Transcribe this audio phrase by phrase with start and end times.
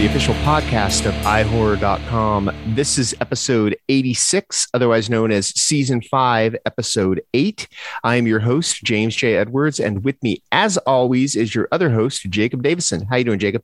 [0.00, 2.50] the official podcast of iHorror.com.
[2.68, 7.68] This is episode 86, otherwise known as season 5, episode 8.
[8.02, 9.36] I am your host, James J.
[9.36, 13.08] Edwards, and with me, as always, is your other host, Jacob Davison.
[13.10, 13.62] How you doing, Jacob?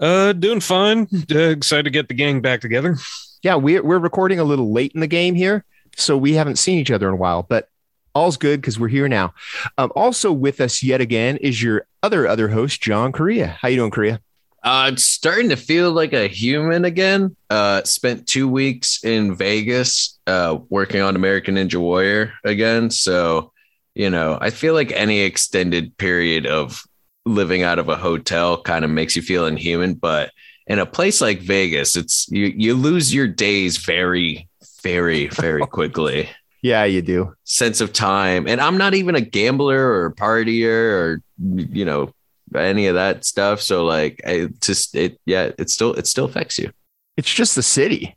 [0.00, 1.06] Uh, doing fine.
[1.30, 2.96] Uh, excited to get the gang back together.
[3.42, 5.66] Yeah, we're, we're recording a little late in the game here,
[5.98, 7.68] so we haven't seen each other in a while, but
[8.14, 9.34] all's good because we're here now.
[9.76, 13.58] Um, also with us yet again is your other other host, John Correia.
[13.60, 14.22] How you doing, Correia?
[14.64, 17.36] Uh, I'm starting to feel like a human again.
[17.50, 22.88] Uh, spent two weeks in Vegas uh, working on American Ninja Warrior again.
[22.88, 23.52] So,
[23.94, 26.82] you know, I feel like any extended period of
[27.26, 29.94] living out of a hotel kind of makes you feel inhuman.
[29.94, 30.30] But
[30.66, 34.48] in a place like Vegas, it's you you lose your days very,
[34.82, 36.30] very, very quickly.
[36.62, 37.34] Yeah, you do.
[37.44, 38.48] Sense of time.
[38.48, 42.14] And I'm not even a gambler or a partier or you know,
[42.54, 43.60] any of that stuff.
[43.60, 46.70] So like I just it yeah, it still it still affects you.
[47.16, 48.16] It's just the city.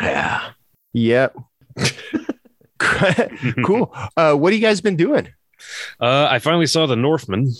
[0.00, 0.50] Yeah.
[0.92, 1.36] Yep.
[3.64, 3.94] cool.
[4.16, 5.28] Uh, what have you guys been doing?
[6.00, 7.52] Uh, I finally saw The Northman.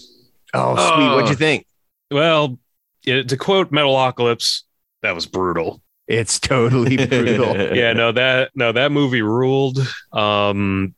[0.54, 1.14] Oh, sweet.
[1.14, 1.66] What'd you think?
[2.10, 2.58] Well,
[3.04, 4.62] yeah, to quote Metalocalypse,
[5.02, 5.82] that was brutal.
[6.06, 7.56] It's totally brutal.
[7.74, 9.78] yeah, no, that no, that movie ruled.
[10.12, 10.94] Um,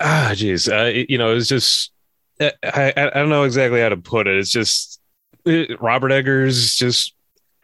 [0.00, 1.92] ah, jeez, uh, you know, it's just
[2.40, 4.36] I, I I don't know exactly how to put it.
[4.38, 5.00] It's just
[5.44, 7.14] it, Robert Eggers just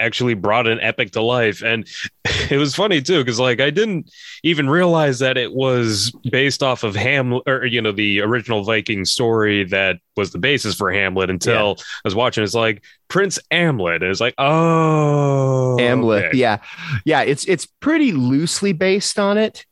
[0.01, 1.89] actually brought an epic to life, and
[2.51, 4.11] it was funny too because like I didn't
[4.43, 9.05] even realize that it was based off of Hamlet or you know the original Viking
[9.05, 12.43] story that was the basis for Hamlet until I was watching.
[12.43, 16.25] It's like Prince Hamlet, and it's like oh, Hamlet.
[16.27, 16.39] okay.
[16.39, 16.59] Yeah.
[17.05, 17.23] Yeah.
[17.23, 19.65] It's it's pretty loosely based on it.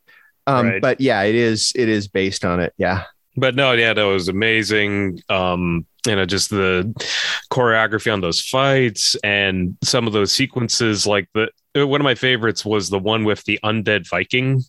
[0.47, 0.83] Um, Right.
[0.83, 2.73] but yeah, it is it is based on it.
[2.77, 3.05] Yeah.
[3.37, 5.21] But no, yeah, that was amazing.
[5.29, 6.93] Um, you know, just the
[7.53, 11.07] choreography on those fights and some of those sequences.
[11.07, 11.49] Like the
[11.79, 14.63] uh, one of my favorites was the one with the undead Viking.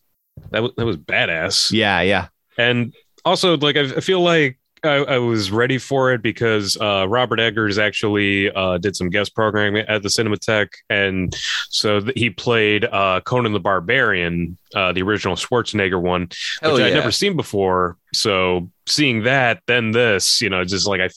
[0.52, 1.72] That was that was badass.
[1.72, 2.02] Yeah.
[2.02, 2.28] Yeah.
[2.57, 2.94] And
[3.25, 7.39] also, like I, I feel like I, I was ready for it because uh, Robert
[7.39, 11.33] Eggers actually uh, did some guest programming at the Cinematheque, and
[11.69, 16.29] so th- he played uh, Conan the Barbarian, uh, the original Schwarzenegger one,
[16.61, 17.97] Hell which I'd never seen before.
[18.13, 21.09] So seeing that, then this, you know, just like I,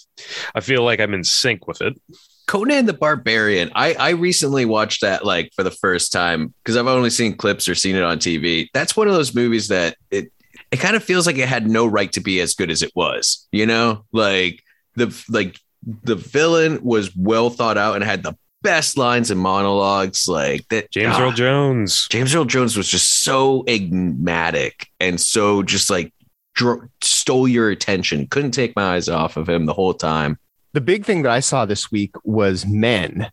[0.54, 2.00] I feel like I'm in sync with it.
[2.46, 3.72] Conan the Barbarian.
[3.74, 7.68] I, I recently watched that like for the first time because I've only seen clips
[7.68, 8.68] or seen it on TV.
[8.72, 10.30] That's one of those movies that it
[10.70, 12.92] it kind of feels like it had no right to be as good as it
[12.94, 13.46] was.
[13.52, 14.62] You know, like
[14.94, 15.58] the like
[16.02, 20.26] the villain was well thought out and had the best lines and monologues.
[20.26, 22.08] Like that, James Ah, Earl Jones.
[22.10, 26.12] James Earl Jones was just so enigmatic and so just like
[26.54, 28.26] dro- stole your attention.
[28.26, 30.38] Couldn't take my eyes off of him the whole time.
[30.72, 33.30] The big thing that I saw this week was Men,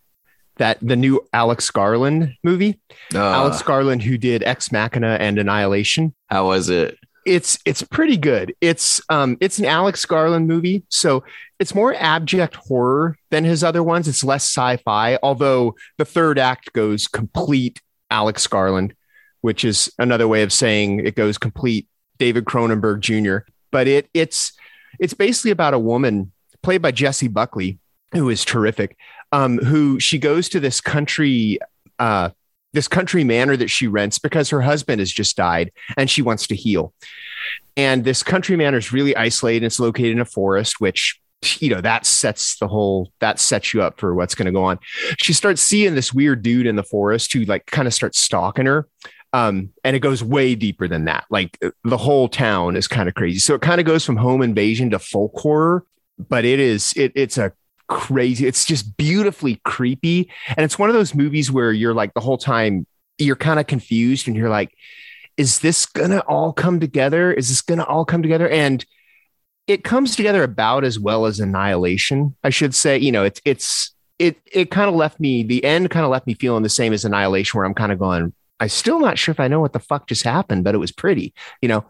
[0.57, 2.79] that the new Alex Garland movie.
[3.13, 6.13] Uh, Alex Garland, who did Ex Machina and Annihilation.
[6.29, 6.97] how was it?
[7.25, 8.53] It's it's pretty good.
[8.61, 11.23] It's um it's an Alex Garland movie, so
[11.59, 14.07] it's more abject horror than his other ones.
[14.07, 18.95] It's less sci-fi, although the third act goes complete Alex Garland,
[19.41, 23.49] which is another way of saying it goes complete David Cronenberg Jr.
[23.71, 24.53] But it it's
[24.99, 27.79] it's basically about a woman played by Jessie Buckley,
[28.11, 28.97] who is terrific.
[29.31, 31.59] Um, who she goes to this country
[31.99, 32.29] uh
[32.73, 36.47] this country manor that she rents because her husband has just died and she wants
[36.47, 36.93] to heal.
[37.77, 39.65] And this country manor is really isolated.
[39.65, 41.19] It's located in a forest, which
[41.59, 44.63] you know that sets the whole that sets you up for what's going to go
[44.63, 44.79] on.
[45.17, 48.65] She starts seeing this weird dude in the forest who like kind of starts stalking
[48.65, 48.87] her.
[49.33, 51.25] Um, and it goes way deeper than that.
[51.31, 53.39] Like the whole town is kind of crazy.
[53.39, 55.85] So it kind of goes from home invasion to folk horror,
[56.29, 57.51] but it is it it's a
[57.93, 58.47] crazy.
[58.47, 62.37] It's just beautifully creepy, and it's one of those movies where you're like the whole
[62.37, 62.87] time
[63.19, 64.73] you're kind of confused, and you're like,
[65.37, 67.31] "Is this gonna all come together?
[67.31, 68.83] Is this gonna all come together?" And
[69.67, 72.97] it comes together about as well as Annihilation, I should say.
[72.97, 76.27] You know, it's it's it it kind of left me the end kind of left
[76.27, 79.31] me feeling the same as Annihilation, where I'm kind of going, I'm still not sure
[79.31, 81.33] if I know what the fuck just happened, but it was pretty.
[81.61, 81.85] You know,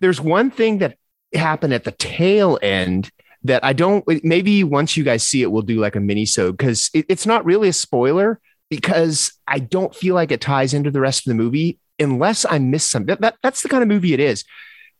[0.00, 0.96] there's one thing that
[1.34, 3.10] happened at the tail end
[3.44, 4.04] that I don't.
[4.24, 7.26] Maybe once you guys see it, we'll do like a mini so because it, it's
[7.26, 11.30] not really a spoiler because I don't feel like it ties into the rest of
[11.30, 13.06] the movie unless I miss something.
[13.06, 14.44] That, that, that's the kind of movie it is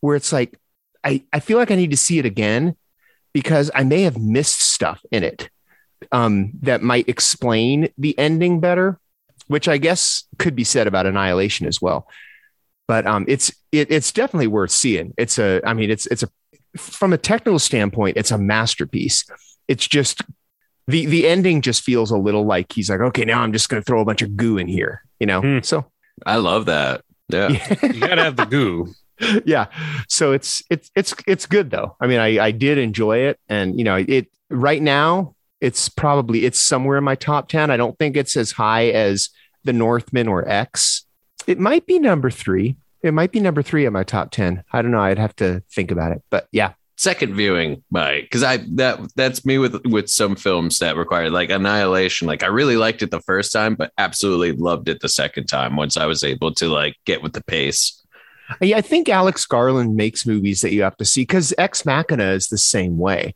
[0.00, 0.58] where it's like
[1.02, 2.76] I, I feel like I need to see it again
[3.32, 5.50] because I may have missed stuff in it
[6.12, 8.99] um, that might explain the ending better,
[9.49, 12.08] which I guess could be said about Annihilation as well.
[12.87, 15.14] But um, it's it, it's definitely worth seeing.
[15.17, 16.29] It's a I mean it's it's a
[16.76, 19.24] from a technical standpoint, it's a masterpiece.
[19.68, 20.22] It's just
[20.86, 23.82] the the ending just feels a little like he's like, okay, now I'm just going
[23.82, 25.40] to throw a bunch of goo in here, you know.
[25.40, 25.58] Hmm.
[25.62, 25.86] So
[26.26, 27.02] I love that.
[27.28, 27.48] Yeah.
[27.82, 28.92] You gotta have the goo.
[29.44, 29.66] yeah,
[30.08, 31.96] so it's it's it's it's good though.
[32.00, 36.44] I mean, I I did enjoy it, and you know, it right now it's probably
[36.44, 37.70] it's somewhere in my top ten.
[37.70, 39.30] I don't think it's as high as
[39.62, 41.06] The Northman or X.
[41.46, 42.76] It might be number three.
[43.04, 44.64] It might be number three in my top ten.
[44.72, 45.00] I don't know.
[45.00, 49.44] I'd have to think about it, but yeah, second viewing my because I that that's
[49.44, 52.26] me with with some films that require like Annihilation.
[52.26, 55.76] Like I really liked it the first time, but absolutely loved it the second time
[55.76, 58.00] once I was able to like get with the pace.
[58.62, 62.32] Yeah, I think Alex Garland makes movies that you have to see because Ex Machina
[62.32, 63.34] is the same way.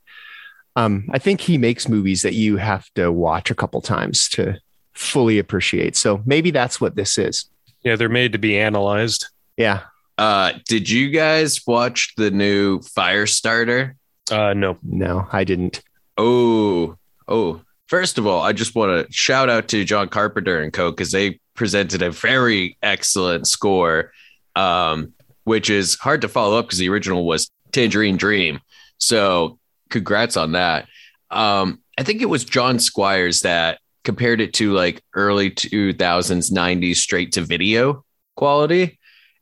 [0.76, 4.58] Um, I think he makes movies that you have to watch a couple times to
[4.94, 5.96] fully appreciate.
[5.96, 7.50] So maybe that's what this is.
[7.82, 9.28] Yeah, they're made to be analyzed.
[9.58, 9.82] Yeah.
[10.16, 13.94] Uh, did you guys watch the new Firestarter?
[14.30, 14.78] Uh, no.
[14.82, 15.82] No, I didn't.
[16.16, 16.96] Oh,
[17.26, 17.60] oh.
[17.88, 20.90] First of all, I just want to shout out to John Carpenter and Co.
[20.90, 24.12] because they presented a very excellent score,
[24.54, 25.12] um,
[25.44, 28.60] which is hard to follow up because the original was Tangerine Dream.
[28.98, 29.58] So,
[29.90, 30.86] congrats on that.
[31.30, 36.96] Um, I think it was John Squires that compared it to like early 2000s, 90s
[36.96, 38.04] straight to video
[38.36, 38.97] quality.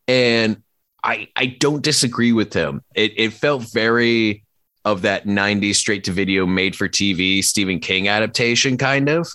[0.09, 0.63] And
[1.03, 2.83] I, I don't disagree with him.
[2.95, 4.45] It, it felt very
[4.85, 9.29] of that 90s straight to video made for TV Stephen King adaptation kind of.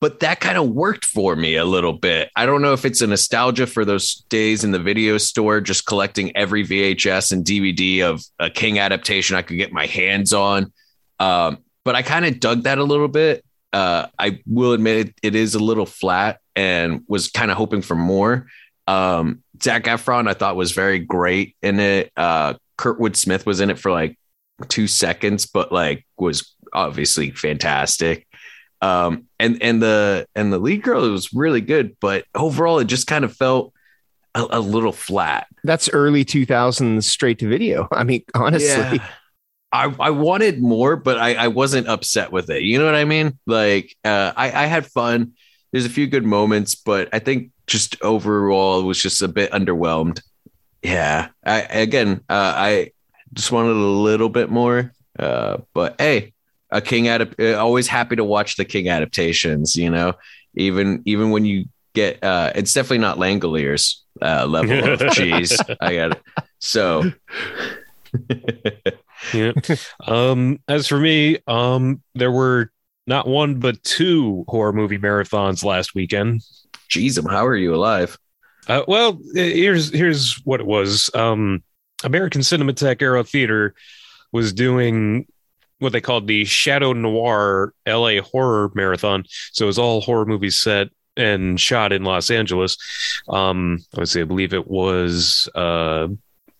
[0.00, 2.30] But that kind of worked for me a little bit.
[2.36, 5.86] I don't know if it's a nostalgia for those days in the video store, just
[5.86, 10.72] collecting every VHS and DVD of a King adaptation I could get my hands on.
[11.18, 13.44] Um, but I kind of dug that a little bit.
[13.72, 17.82] Uh, I will admit it, it is a little flat and was kind of hoping
[17.82, 18.48] for more.
[18.90, 22.10] Um, Zac Efron, I thought was very great in it.
[22.16, 24.18] Uh, Kurtwood Smith was in it for like
[24.68, 28.26] two seconds, but like was obviously fantastic.
[28.82, 33.06] Um, and and the and the lead girl was really good, but overall it just
[33.06, 33.72] kind of felt
[34.34, 35.46] a, a little flat.
[35.62, 37.86] That's early 2000s straight to video.
[37.92, 38.68] I mean, honestly.
[38.68, 39.06] Yeah.
[39.72, 42.62] I, I wanted more, but I, I wasn't upset with it.
[42.62, 43.38] You know what I mean?
[43.46, 45.34] Like uh, I, I had fun.
[45.70, 50.20] There's a few good moments, but I think just overall was just a bit underwhelmed.
[50.82, 51.28] Yeah.
[51.44, 52.92] I again, uh, I
[53.32, 54.92] just wanted a little bit more.
[55.18, 56.32] Uh, but hey,
[56.70, 59.76] a King adap- uh, always happy to watch the King adaptations.
[59.76, 60.14] You know,
[60.54, 65.56] even even when you get uh, it's definitely not Langoliers uh, level of cheese.
[65.80, 66.22] I got it.
[66.58, 67.04] So.
[69.32, 69.52] yeah.
[70.04, 72.72] Um, as for me, um, there were
[73.06, 76.42] not one but two horror movie marathons last weekend.
[76.90, 78.18] Jeez, how are you alive?
[78.66, 81.10] Uh, well, here's here's what it was.
[81.14, 81.62] Um,
[82.04, 83.74] American Cinematheque Aero Theater
[84.32, 85.26] was doing
[85.78, 89.24] what they called the Shadow Noir LA Horror Marathon.
[89.52, 92.76] So it was all horror movies set and shot in Los Angeles.
[93.28, 96.08] Um, let's see, I believe it was uh,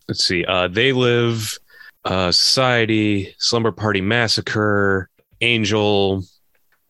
[0.09, 1.57] let's see, uh, They Live,
[2.05, 5.09] uh, Society, Slumber Party Massacre,
[5.41, 6.25] Angel,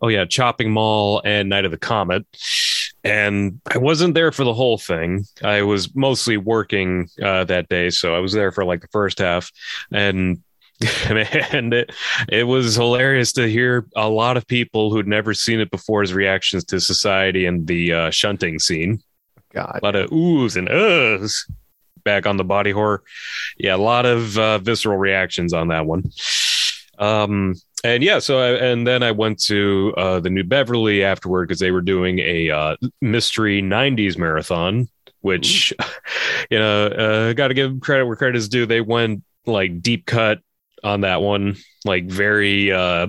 [0.00, 2.26] oh yeah, Chopping Mall, and Night of the Comet.
[3.02, 5.24] And I wasn't there for the whole thing.
[5.42, 9.18] I was mostly working uh, that day, so I was there for like the first
[9.18, 9.50] half,
[9.90, 10.42] and
[11.08, 11.92] and it
[12.28, 16.14] it was hilarious to hear a lot of people who'd never seen it before as
[16.14, 19.02] reactions to Society and the uh, shunting scene.
[19.52, 19.80] God.
[19.82, 21.50] A lot of oohs and uhs
[22.04, 23.02] back on the body horror.
[23.58, 26.10] Yeah, a lot of uh, visceral reactions on that one.
[26.98, 27.54] Um,
[27.84, 31.60] and yeah, so I, and then I went to uh, the New Beverly afterward because
[31.60, 34.88] they were doing a uh, mystery '90s marathon,
[35.20, 35.72] which
[36.50, 38.66] you know, uh, got to give credit where credit is due.
[38.66, 40.40] They went like deep cut
[40.84, 43.08] on that one, like very uh,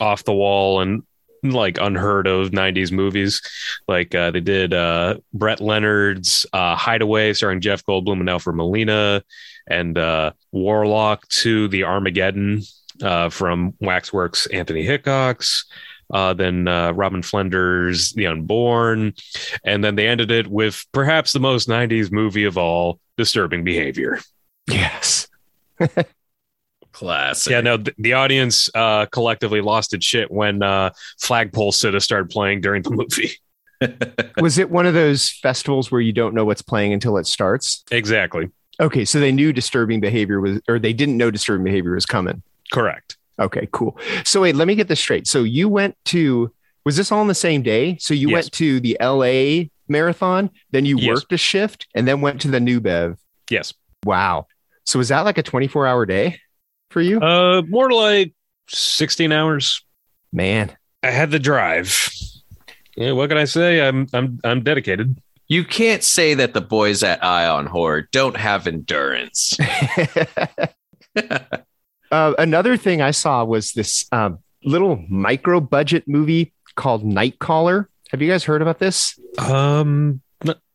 [0.00, 1.02] off the wall and
[1.42, 3.40] like unheard of 90s movies.
[3.88, 9.22] Like uh, they did uh, brett leonard's uh, hideaway starring jeff goldblum and alfred molina
[9.66, 12.62] and uh, warlock to the armageddon
[13.02, 15.64] uh, from waxworks anthony hickox
[16.12, 19.14] uh, then rodman flender's the unborn
[19.64, 24.18] and then they ended it with perhaps the most 90s movie of all disturbing behavior
[24.68, 25.26] Yes.
[26.92, 27.50] Classic.
[27.52, 28.68] yeah no th- the audience
[29.12, 30.60] collectively lost its shit when
[31.20, 33.32] flagpole sitta started playing during the movie
[34.42, 37.82] Was it one of those festivals where you don't know what's playing until it starts?
[37.90, 42.06] exactly Okay, so they knew disturbing behavior was, or they didn't know disturbing behavior was
[42.06, 42.42] coming.
[42.72, 43.98] Correct Okay, cool.
[44.24, 45.26] So wait, let me get this straight.
[45.26, 46.52] So you went to,
[46.84, 47.96] was this all on the same day?
[47.98, 48.34] So you Yes.
[48.34, 51.08] went to the LA marathon, then you Yes.
[51.08, 53.16] worked a shift, and then went to the New Bev.
[53.48, 53.72] yes
[54.04, 54.46] Wow.
[54.84, 56.38] So was that like a 24 hour day
[56.90, 57.18] for you?
[57.20, 58.34] Uh, more like
[58.68, 59.82] 16 hours.
[60.32, 62.10] Man, I had the drive.
[62.96, 63.80] Yeah, what can I say?
[63.86, 65.18] I'm I'm I'm dedicated.
[65.48, 69.56] You can't say that the boys at Eye on Horror don't have endurance.
[72.10, 74.30] uh, another thing I saw was this uh,
[74.64, 77.86] little micro budget movie called Nightcaller.
[78.10, 79.18] Have you guys heard about this?
[79.38, 80.20] Um,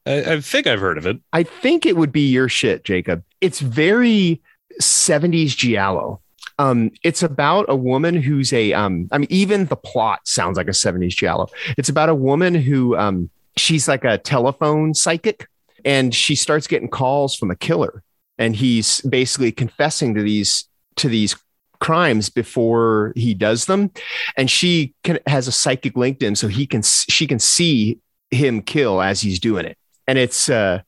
[0.05, 1.19] I, I think I've heard of it.
[1.33, 3.23] I think it would be your shit, Jacob.
[3.41, 4.41] It's very
[4.81, 6.21] 70s Giallo.
[6.57, 10.67] Um, it's about a woman who's a, um, I mean, even the plot sounds like
[10.67, 11.47] a 70s Giallo.
[11.77, 15.47] It's about a woman who, um, she's like a telephone psychic
[15.83, 18.03] and she starts getting calls from a killer
[18.37, 20.65] and he's basically confessing to these,
[20.97, 21.35] to these
[21.79, 23.91] crimes before he does them.
[24.37, 27.99] And she can, has a psychic linked in so he can, she can see
[28.31, 29.77] him kill as he's doing it.
[30.07, 30.81] And it's, uh,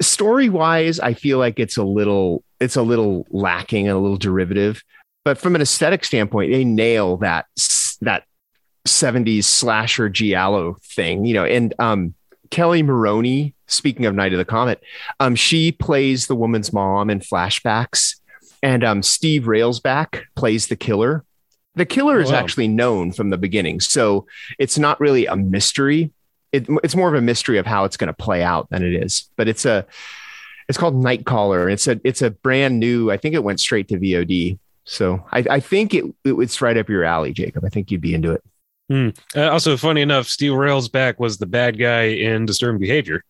[0.00, 4.16] story wise, I feel like it's a little, it's a little lacking and a little
[4.16, 4.82] derivative
[5.24, 7.46] but from an aesthetic standpoint, they nail that
[8.00, 8.24] that
[8.86, 12.14] 70s slasher giallo thing, you know, and um,
[12.50, 14.82] Kelli Maroney, speaking of Night of the Comet,
[15.20, 18.16] um, she plays the woman's mom in flashbacks,
[18.62, 21.24] and um, Steve Railsback plays the killer.
[21.74, 22.40] The killer is oh, wow.
[22.40, 24.26] actually known from the beginning, so
[24.58, 26.12] it's not really a mystery.
[26.52, 28.94] It, it's more of a mystery of how it's going to play out than it
[28.94, 29.30] is.
[29.36, 29.86] But it's a,
[30.68, 31.72] it's called Nightcaller.
[31.72, 33.10] It's a, it's a brand new.
[33.10, 34.58] I think it went straight to VOD.
[34.84, 37.64] So I, I think it, it, it's right up your alley, Jacob.
[37.64, 38.42] I think you'd be into it.
[38.90, 39.08] Hmm.
[39.34, 43.24] Uh, also, funny enough, Steve Railsback was the bad guy in Disturbing Behavior.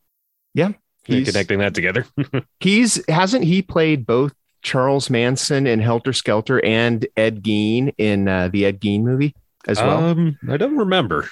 [0.55, 0.73] Yeah,
[1.05, 2.07] he's connecting that together.
[2.61, 8.49] he's hasn't he played both Charles Manson in Helter Skelter and Ed Gein in uh,
[8.49, 9.35] the Ed Gein movie
[9.67, 10.05] as well?
[10.05, 11.29] Um, I don't remember.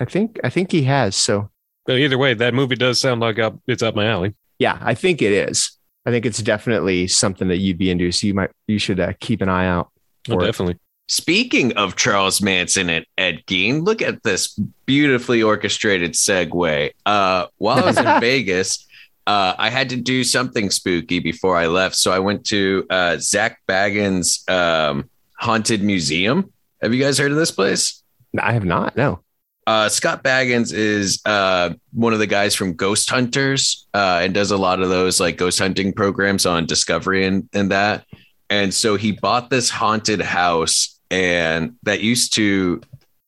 [0.00, 1.16] I think I think he has.
[1.16, 1.50] So,
[1.86, 4.34] but either way, that movie does sound like up, it's up my alley.
[4.58, 5.72] Yeah, I think it is.
[6.06, 8.10] I think it's definitely something that you'd be into.
[8.12, 9.90] So you might, you should uh, keep an eye out.
[10.30, 10.74] Oh, definitely.
[10.74, 10.80] It.
[11.10, 16.92] Speaking of Charles Manson and Ed Gein, look at this beautifully orchestrated segue.
[17.06, 18.86] Uh, while I was in Vegas,
[19.28, 21.96] uh, I had to do something spooky before I left.
[21.96, 26.50] So I went to uh, Zak Bagans' um, Haunted Museum.
[26.80, 28.02] Have you guys heard of this place?
[28.40, 28.96] I have not.
[28.96, 29.20] No.
[29.66, 34.50] Uh, Zak Bagans is uh, one of the guys from Ghost Hunters uh, and does
[34.50, 38.06] a lot of those like ghost hunting programs on Discovery and, and that.
[38.48, 42.80] And so he bought this haunted house and that used to,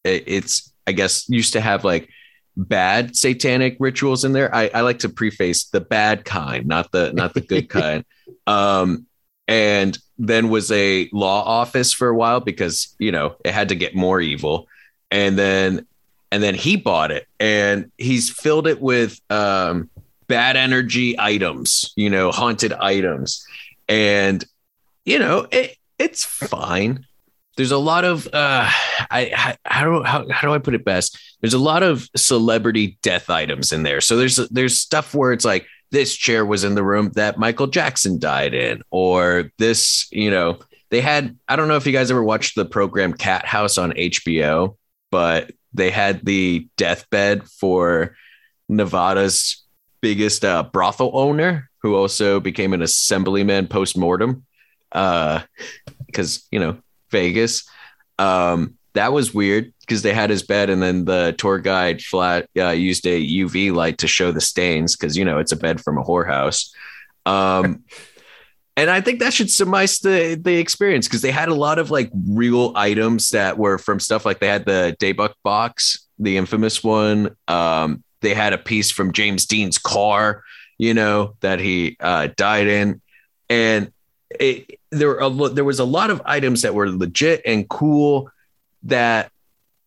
[0.05, 2.09] it, it's, I guess, used to have like
[2.57, 4.55] bad satanic rituals in there.
[4.55, 8.05] I, I like to preface the bad kind, not the, not the good kind.
[8.47, 9.07] Um,
[9.49, 13.75] and then was a law office for a while because, you know, it had to
[13.75, 14.69] get more evil.
[15.11, 15.87] And then
[16.31, 19.91] and then he bought it and he's filled it with um,
[20.29, 23.45] bad energy items, you know, haunted items.
[23.89, 24.45] And,
[25.05, 27.05] you know, it, it's fine.
[27.61, 28.71] There's a lot of, uh,
[29.11, 31.19] I, how do, how, how do I put it best?
[31.43, 34.01] There's a lot of celebrity death items in there.
[34.01, 37.67] So there's, there's stuff where it's like, this chair was in the room that Michael
[37.67, 42.11] Jackson died in, or this, you know, they had, I don't know if you guys
[42.11, 44.79] ever watched the program Cat House on HBO,
[45.11, 48.17] but they had the deathbed for
[48.71, 49.63] Nevada's
[50.01, 54.47] biggest uh, brothel owner, who also became an assemblyman post mortem,
[54.91, 55.45] because
[56.39, 56.79] uh, you know
[57.11, 57.69] Vegas.
[58.19, 62.49] Um, that was weird because they had his bed, and then the tour guide flat
[62.57, 65.81] uh, used a UV light to show the stains because you know it's a bed
[65.81, 66.71] from a whorehouse.
[67.27, 67.85] Um,
[68.77, 71.91] and I think that should surmise the the experience because they had a lot of
[71.91, 76.83] like real items that were from stuff like they had the Dybbuk box, the infamous
[76.83, 77.37] one.
[77.47, 80.43] Um, they had a piece from James Dean's car,
[80.79, 83.01] you know, that he uh, died in,
[83.49, 83.93] and
[84.31, 88.31] it, there were a, there was a lot of items that were legit and cool
[88.85, 89.31] that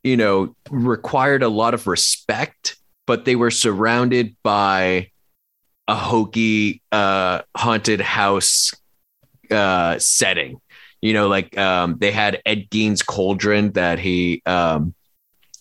[0.03, 5.09] you know required a lot of respect, but they were surrounded by
[5.87, 8.71] a hokey uh, haunted house
[9.51, 10.59] uh, setting.
[11.01, 14.93] You know, like um, they had Ed Gein's cauldron that he um,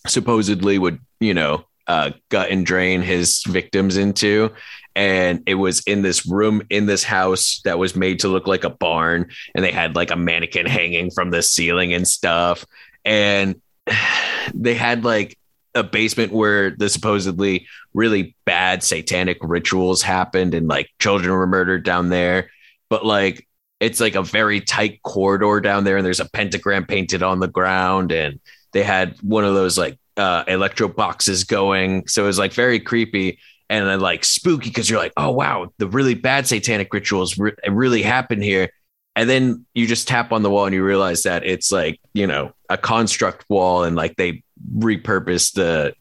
[0.07, 4.53] supposedly would, you know, uh, gut and drain his victims into.
[4.95, 8.63] And it was in this room in this house that was made to look like
[8.63, 9.29] a barn.
[9.55, 12.65] And they had like a mannequin hanging from the ceiling and stuff.
[13.03, 13.61] And
[14.53, 15.37] they had like
[15.75, 21.83] a basement where the supposedly really bad satanic rituals happened and like children were murdered
[21.83, 22.51] down there.
[22.89, 23.47] But like
[23.83, 27.47] it's like a very tight corridor down there and there's a pentagram painted on the
[27.47, 28.39] ground and
[28.71, 32.79] they had one of those like uh, electro boxes going so it was like very
[32.79, 33.39] creepy
[33.73, 37.55] and then like spooky because you're like oh wow the really bad satanic rituals re-
[37.67, 38.69] really happen here
[39.15, 42.27] and then you just tap on the wall and you realize that it's like you
[42.27, 44.43] know a construct wall and like they
[44.77, 45.93] repurposed the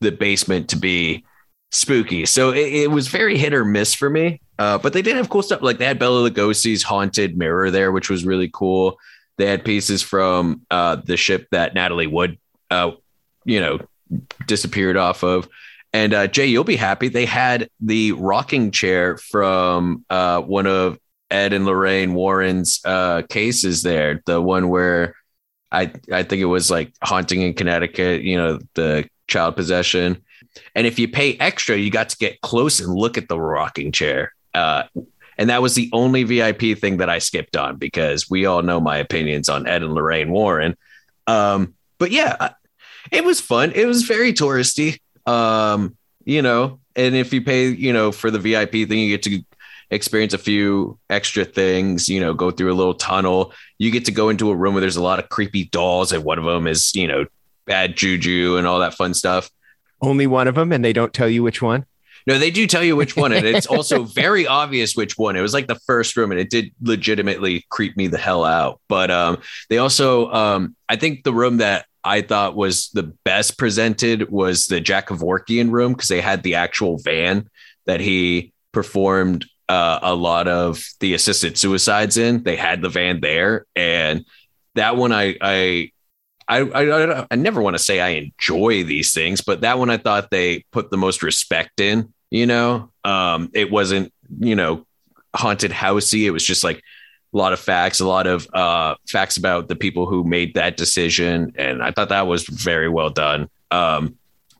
[0.00, 1.24] the basement to be
[1.70, 2.26] spooky.
[2.26, 4.40] So it, it was very hit or miss for me.
[4.58, 5.62] Uh, but they did have cool stuff.
[5.62, 8.98] Like they had Bela Lugosi's haunted mirror there, which was really cool.
[9.38, 12.38] They had pieces from uh, the ship that Natalie Wood,
[12.70, 12.92] uh,
[13.44, 13.78] you know,
[14.46, 15.48] disappeared off of.
[15.92, 17.08] And uh, Jay, you'll be happy.
[17.08, 20.98] They had the rocking chair from uh, one of
[21.30, 24.22] Ed and Lorraine Warren's uh, cases there.
[24.26, 25.16] The one where
[25.72, 28.22] I I think it was like haunting in Connecticut.
[28.22, 30.22] You know, the child possession.
[30.74, 33.92] And if you pay extra, you got to get close and look at the rocking
[33.92, 34.32] chair.
[34.52, 34.84] Uh,
[35.38, 38.80] and that was the only VIP thing that I skipped on because we all know
[38.80, 40.76] my opinions on Ed and Lorraine Warren.
[41.26, 42.50] Um, but yeah,
[43.10, 43.72] it was fun.
[43.74, 44.98] It was very touristy.
[45.26, 49.22] Um, you know, and if you pay, you know, for the VIP thing, you get
[49.24, 49.42] to
[49.90, 53.52] experience a few extra things, you know, go through a little tunnel.
[53.78, 56.24] You get to go into a room where there's a lot of creepy dolls, and
[56.24, 57.26] one of them is, you know,
[57.66, 59.50] bad juju and all that fun stuff.
[60.00, 61.86] Only one of them, and they don't tell you which one.
[62.26, 65.36] No, they do tell you which one, and it's also very obvious which one.
[65.36, 68.80] It was like the first room, and it did legitimately creep me the hell out.
[68.88, 73.58] But um, they also, um, I think the room that I thought was the best
[73.58, 77.48] presented was the Jack Kevorkian room because they had the actual van
[77.86, 82.42] that he performed uh, a lot of the assisted suicides in.
[82.42, 84.24] They had the van there, and
[84.74, 85.92] that one I I
[86.48, 89.98] I, I, I never want to say I enjoy these things, but that one I
[89.98, 92.12] thought they put the most respect in.
[92.30, 94.86] You know, um, it wasn't you know
[95.34, 96.24] haunted housey.
[96.24, 96.82] It was just like
[97.32, 100.76] a lot of facts, a lot of uh, facts about the people who made that
[100.76, 103.48] decision, and I thought that was very well done.
[103.70, 104.16] Um,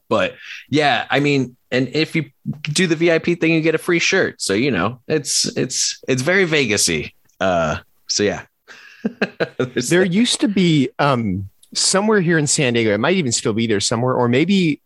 [0.09, 0.35] but
[0.69, 2.31] yeah, I mean, and if you
[2.63, 4.41] do the VIP thing, you get a free shirt.
[4.41, 7.13] So you know, it's it's it's very Vegasy.
[7.41, 8.45] Uh, so yeah.
[9.89, 12.93] there used to be um, somewhere here in San Diego.
[12.93, 14.81] It might even still be there somewhere, or maybe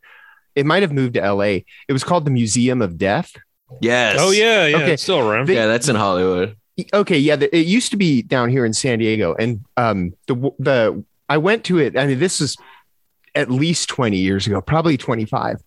[0.55, 1.61] it might have moved to LA.
[1.89, 3.33] It was called the Museum of Death.
[3.81, 4.17] Yes.
[4.19, 4.77] Oh yeah, yeah.
[4.77, 4.93] Okay.
[4.93, 5.49] It's still around.
[5.49, 6.57] yeah, that's in Hollywood.
[6.93, 7.37] Okay, yeah.
[7.37, 11.39] The, it used to be down here in San Diego, and um, the the I
[11.39, 11.97] went to it.
[11.97, 12.57] I mean, this is
[13.35, 15.63] at least twenty years ago, probably twenty five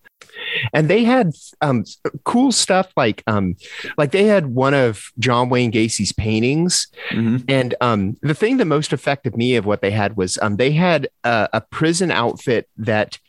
[0.73, 1.83] and they had um,
[2.23, 3.55] cool stuff like um,
[3.97, 7.43] like they had one of John Wayne Gacy's paintings, mm-hmm.
[7.47, 10.71] and um, the thing that most affected me of what they had was um, they
[10.71, 13.19] had a, a prison outfit that.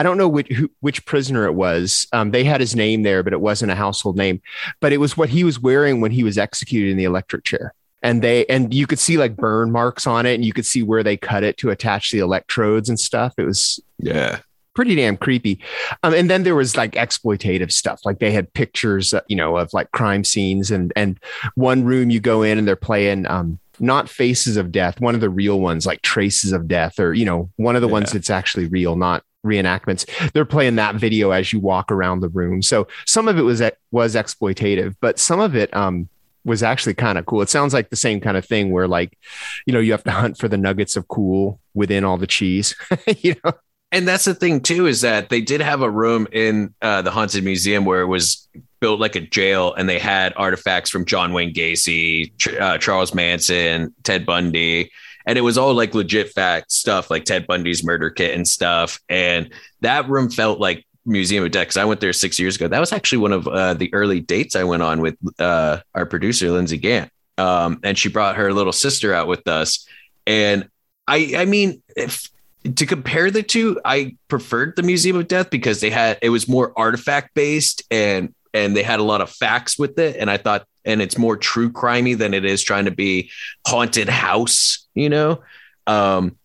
[0.00, 2.06] I don't know which who, which prisoner it was.
[2.14, 4.40] Um, they had his name there, but it wasn't a household name.
[4.80, 7.74] But it was what he was wearing when he was executed in the electric chair
[8.02, 10.82] and they and you could see like burn marks on it and you could see
[10.82, 14.38] where they cut it to attach the electrodes and stuff it was yeah
[14.74, 15.60] pretty damn creepy.
[16.02, 19.56] Um, and then there was like exploitative stuff, like they had pictures, uh, you know,
[19.56, 21.18] of like crime scenes, and and
[21.54, 25.20] one room you go in and they're playing um, not Faces of Death, one of
[25.20, 27.92] the real ones, like Traces of Death, or you know, one of the yeah.
[27.92, 30.32] ones that's actually real, not reenactments.
[30.32, 32.62] They're playing that video as you walk around the room.
[32.62, 36.08] So some of it was was exploitative, but some of it um,
[36.44, 37.42] was actually kind of cool.
[37.42, 39.18] It sounds like the same kind of thing where like,
[39.66, 42.74] you know, you have to hunt for the nuggets of cool within all the cheese.
[43.18, 43.52] you know,
[43.92, 47.10] and that's the thing too is that they did have a room in uh, the
[47.10, 48.48] haunted museum where it was
[48.80, 53.94] built like a jail and they had artifacts from john wayne gacy uh, charles manson
[54.04, 54.90] ted bundy
[55.30, 58.98] and it was all like legit fact stuff like ted bundy's murder kit and stuff.
[59.08, 62.66] And that room felt like museum of death because i went there six years ago.
[62.66, 66.04] That was actually one of uh, the early dates i went on with uh, our
[66.04, 69.86] producer lindsay gant um, and she brought her little sister out with us.
[70.26, 70.68] And
[71.06, 72.28] i i mean if
[72.76, 76.48] to compare the two, I preferred the Museum of Death because they had it was
[76.48, 80.16] more artifact based and and they had a lot of facts with it.
[80.16, 83.30] And I thought, and it's more true crimey than it is trying to be
[83.66, 85.42] haunted house, you know.
[85.86, 86.36] Um,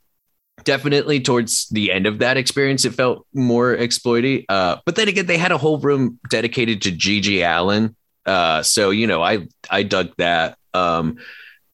[0.64, 4.46] definitely towards the end of that experience, it felt more exploity.
[4.50, 7.96] Uh, but then again, they had a whole room dedicated to GG Allin.
[8.26, 10.58] Uh, so you know, I I dug that.
[10.74, 11.18] Um,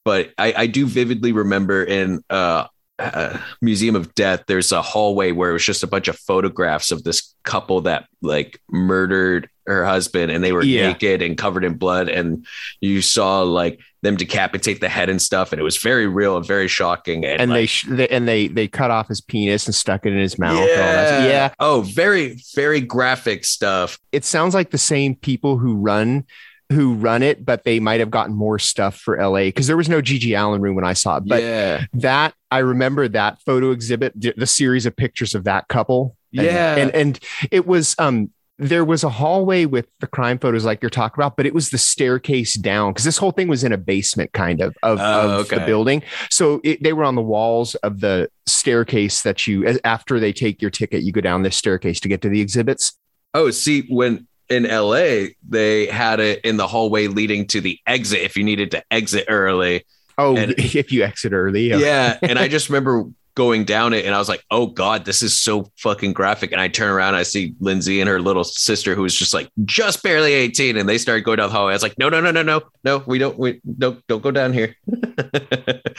[0.04, 2.66] but I, I do vividly remember in uh,
[3.02, 6.90] uh, Museum of Death, there's a hallway where it was just a bunch of photographs
[6.90, 10.88] of this couple that like murdered her husband and they were yeah.
[10.88, 12.46] naked and covered in blood and
[12.80, 16.44] you saw like them decapitate the head and stuff and it was very real and
[16.44, 19.66] very shocking and, and like, they, sh- they, and they they cut off his penis
[19.66, 21.24] and stuck it in his mouth yeah.
[21.24, 26.24] yeah oh very very graphic stuff it sounds like the same people who run
[26.70, 29.88] who run it, but they might have gotten more stuff for LA because there was
[29.88, 31.24] no GG Allin room when I saw it.
[31.26, 31.84] But yeah.
[31.94, 36.16] that I remember that photo exhibit, the series of pictures of that couple.
[36.36, 36.76] And, yeah.
[36.76, 37.18] And and
[37.50, 41.36] it was um there was a hallway with the crime photos like you're talking about,
[41.36, 44.60] but it was the staircase down because this whole thing was in a basement kind
[44.60, 46.02] of of, Oh, of the building.
[46.30, 50.62] So it, they were on the walls of the staircase that you after they take
[50.62, 52.96] your ticket, you go down this staircase to get to the exhibits.
[53.34, 58.20] Oh, see, when in LA, they had it in the hallway leading to the exit
[58.20, 59.84] if you needed to exit early.
[60.18, 62.18] Oh, And- if you exit early, Yeah.
[62.22, 65.34] and I just remember going down it and I was like, oh God, this is
[65.34, 66.52] so fucking graphic.
[66.52, 69.48] And I turn around, I see Lindsay and her little sister who was just like
[69.64, 70.76] just barely 18.
[70.76, 71.72] And they started going down the hallway.
[71.72, 74.30] I was like, no, no, no, no, no, no, we don't, we don't, don't go
[74.32, 74.76] down here.
[74.86, 75.94] but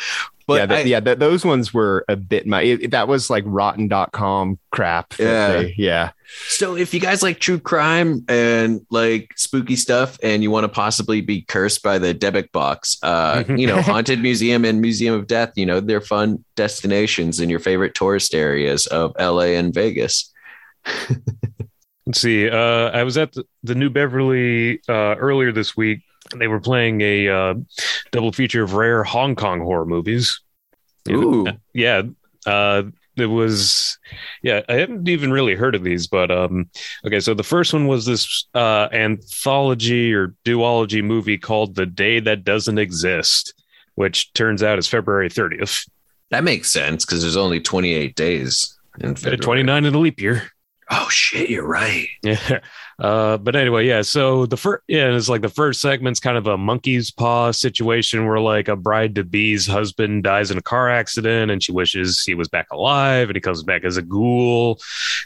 [0.48, 1.00] yeah, th- I- yeah.
[1.00, 2.62] th- those ones were a bit my.
[2.62, 5.14] It, that was like rotten.com crap.
[5.18, 5.54] Yeah.
[5.62, 6.12] they- yeah.
[6.48, 10.68] So if you guys like true crime and like spooky stuff and you want to
[10.70, 15.28] possibly be cursed by the Dybbuk box, uh, you know, Haunted Museum and Museum of
[15.28, 20.32] Death, you know, they're fun destinations in your favorite tourist areas of LA and Vegas.
[22.06, 22.50] Let's see.
[22.50, 26.02] Uh, I was at the, the New Beverly uh, earlier this week.
[26.32, 27.54] and They were playing a uh,
[28.12, 30.42] double feature of rare Hong Kong horror movies.
[31.10, 31.46] Ooh.
[31.74, 32.04] Yeah.
[32.46, 32.84] Uh,
[33.16, 33.98] it was,
[34.42, 36.70] yeah, I hadn't even really heard of these, but um,
[37.06, 37.20] okay.
[37.20, 42.44] So the first one was this uh, anthology or duology movie called The Day That
[42.44, 43.54] Doesn't Exist,
[43.96, 45.88] which turns out is February 30th,
[46.32, 49.38] That makes sense because there's only 28 days in February.
[49.38, 50.50] 29 in a leap year.
[50.90, 52.08] Oh shit, you're right.
[52.24, 52.60] Yeah.
[53.00, 54.02] Uh, but anyway, yeah.
[54.02, 58.28] So the first, yeah, it's like the first segment's kind of a monkey's paw situation
[58.28, 62.24] where like a bride to be's husband dies in a car accident and she wishes
[62.24, 64.80] he was back alive and he comes back as a ghoul.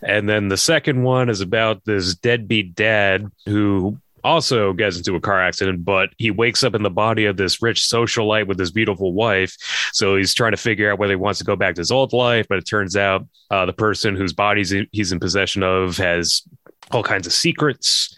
[0.04, 5.20] And then the second one is about this deadbeat dad who also gets into a
[5.20, 8.72] car accident, but he wakes up in the body of this rich socialite with his
[8.72, 9.56] beautiful wife.
[9.94, 12.14] So he's trying to figure out whether he wants to go back to his old
[12.14, 12.46] life.
[12.48, 16.44] But it turns out uh, the person whose body he's in possession of has
[16.92, 18.16] all kinds of secrets.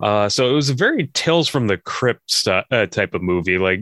[0.00, 3.58] Uh, so it was a very Tales from the Crypt st- uh, type of movie,
[3.58, 3.80] like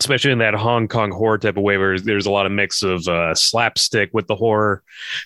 [0.00, 2.82] especially in that Hong Kong horror type of way, where there's a lot of mix
[2.82, 4.82] of uh, slapstick with the horror.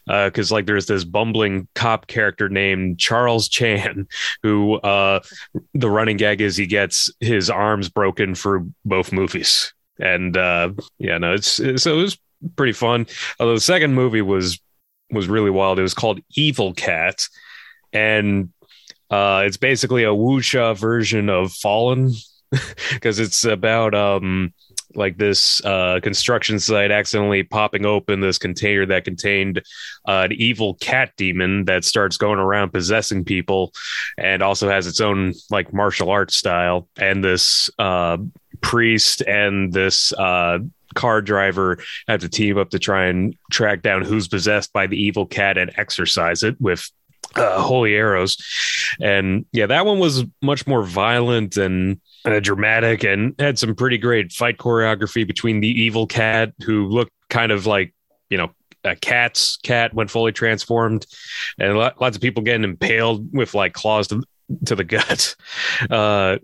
[0.07, 4.09] Because like there's this bumbling cop character named Charles Chan,
[4.43, 5.21] who uh,
[5.75, 11.19] the running gag is he gets his arms broken for both movies, and uh, yeah,
[11.19, 12.19] no, it's so it was
[12.57, 13.07] pretty fun.
[13.41, 14.61] Although the second movie was
[15.11, 15.79] was really wild.
[15.79, 17.29] It was called Evil Cat
[17.93, 18.53] and
[19.11, 22.13] uh, it's basically a wuxia version of Fallen
[22.93, 24.53] because it's about um,
[24.95, 29.59] like this uh, construction site accidentally popping open this container that contained
[30.09, 33.73] uh, an evil cat demon that starts going around possessing people
[34.17, 36.89] and also has its own like martial arts style.
[36.97, 38.19] And this uh,
[38.61, 40.59] priest and this uh,
[40.95, 45.01] car driver have to team up to try and track down who's possessed by the
[45.01, 46.91] evil cat and exorcise it with
[47.37, 48.37] uh, holy arrows.
[49.01, 53.99] And yeah that one was much more violent and uh, dramatic and had some pretty
[53.99, 57.95] great fight choreography between the evil cat who looked kind of like
[58.31, 58.51] you know
[58.85, 61.07] a cat's cat when fully transformed.
[61.59, 64.23] And lots of people getting impaled with like claws to,
[64.67, 65.35] to the gut.
[65.91, 66.39] Uh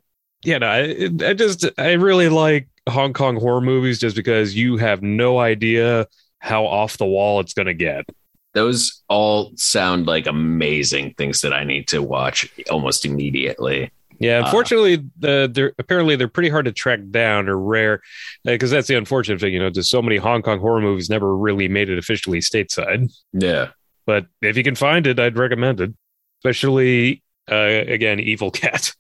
[0.45, 4.77] yeah no, I, I just i really like hong kong horror movies just because you
[4.77, 6.07] have no idea
[6.41, 8.05] how off the wall it's going to get
[8.55, 13.91] Those all sound like amazing things that I need to watch almost immediately.
[14.19, 18.03] Yeah, Uh, unfortunately, the they're apparently they're pretty hard to track down or rare
[18.45, 19.53] because that's the unfortunate thing.
[19.53, 23.13] You know, just so many Hong Kong horror movies never really made it officially stateside.
[23.33, 23.69] Yeah.
[24.07, 25.93] But if you can find it, I'd recommend it,
[26.41, 28.93] especially uh, again, Evil Cat.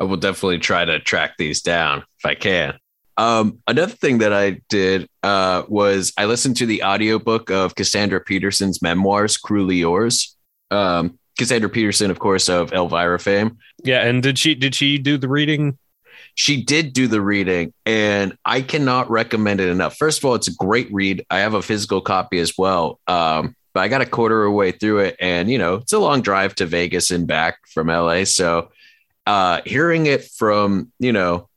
[0.00, 2.78] I will definitely try to track these down if I can.
[3.16, 8.20] Um, another thing that I did uh, was I listened to the audiobook of Cassandra
[8.20, 10.36] Peterson's memoirs, Cruelly Yours.
[10.70, 13.58] Um, Cassandra Peterson, of course, of Elvira fame.
[13.82, 15.78] Yeah, and did she did she do the reading?
[16.36, 19.96] She did do the reading, and I cannot recommend it enough.
[19.96, 21.24] First of all, it's a great read.
[21.30, 22.98] I have a physical copy as well.
[23.06, 25.92] Um, but I got a quarter of a way through it, and you know, it's
[25.92, 28.24] a long drive to Vegas and back from LA.
[28.24, 28.70] So
[29.26, 31.48] uh hearing it from, you know,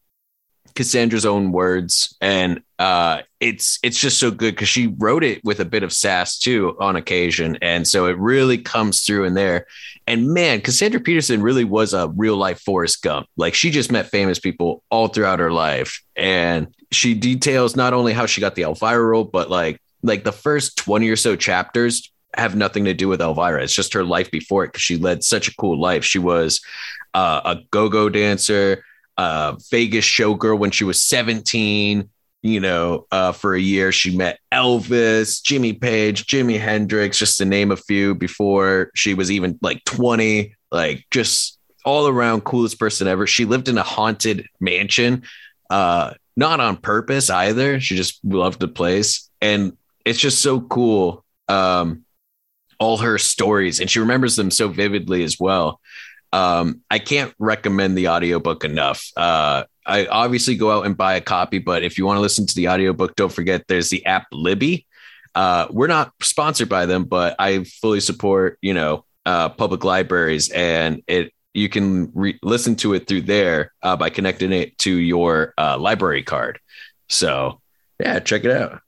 [0.78, 5.60] Cassandra's own words, and uh, it's it's just so good because she wrote it with
[5.60, 9.66] a bit of sass too on occasion, and so it really comes through in there.
[10.06, 13.28] And man, Cassandra Peterson really was a real life Forrest Gump.
[13.38, 18.14] Like she just met famous people all throughout her life, and she details not only
[18.14, 22.12] how she got the Elvira role, but like like the first twenty or so chapters
[22.36, 23.64] have nothing to do with Elvira.
[23.64, 26.06] It's just her life before it because she led such a cool life.
[26.06, 26.62] She was
[27.16, 28.84] uh, a go-go dancer
[29.18, 32.10] uh, Vegas showgirl when she was 17.
[32.44, 37.46] You know, uh, for a year, she met Elvis, Jimmy Page, Jimi Hendrix, just to
[37.46, 40.56] name a few before she was even like 20.
[40.72, 43.26] like just all around coolest person ever.
[43.26, 45.24] She lived in a haunted mansion,
[45.70, 47.80] uh, not on purpose either.
[47.80, 51.24] She just loved the place, and it's just so cool.
[51.48, 52.04] Um,
[52.80, 55.80] all her stories, and she remembers them so vividly as well.
[56.34, 59.12] Um, I can't recommend the audiobook enough.
[59.16, 62.46] Uh, I obviously go out and buy a copy, but if you want to listen
[62.46, 64.86] to the audiobook, don't forget there's the app Libby.
[65.34, 70.50] Uh, we're not sponsored by them, but I fully support, you know, uh, public libraries
[70.50, 74.92] and it you can re- listen to it through there uh, by connecting it to
[74.92, 76.60] your uh, library card.
[77.10, 77.62] So
[78.00, 78.82] yeah, check it out.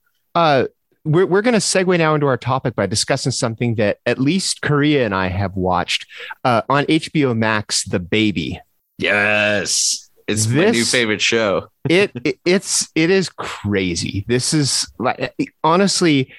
[1.10, 4.62] We're, we're going to segue now into our topic by discussing something that at least
[4.62, 6.06] Correia and I have watched
[6.43, 8.60] uh, on HBO Max, The Baby.
[9.00, 10.10] Yes.
[10.28, 11.69] It's this, my new favorite show.
[11.89, 14.26] it, it it's it is crazy.
[14.28, 16.32] This is like honestly,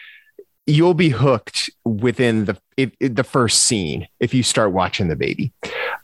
[0.65, 5.17] you'll be hooked within the it, it, the first scene if you start watching the
[5.17, 5.53] baby.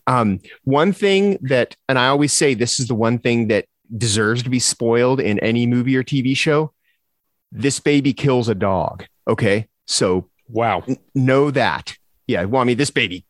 [0.08, 4.42] Um, one thing that, and I always say this is the one thing that deserves
[4.42, 6.72] to be spoiled in any movie or TV show
[7.52, 9.04] this baby kills a dog.
[9.26, 9.68] Okay.
[9.86, 10.82] So, wow.
[10.86, 11.96] N- know that.
[12.26, 12.44] Yeah.
[12.44, 13.24] Well, I mean, this baby,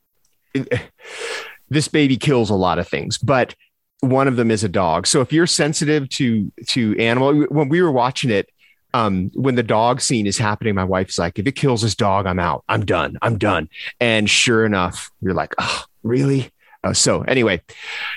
[1.69, 3.55] this baby kills a lot of things, but
[4.01, 5.07] one of them is a dog.
[5.07, 8.49] So if you're sensitive to, to animal, when we were watching it,
[8.95, 12.27] um, when the dog scene is happening, my wife's like, if it kills this dog,
[12.27, 12.65] I'm out.
[12.69, 13.19] I'm done.
[13.21, 13.69] I'm done.
[14.01, 16.51] And sure enough, you're like, oh, really?
[16.83, 17.61] Uh, so anyway,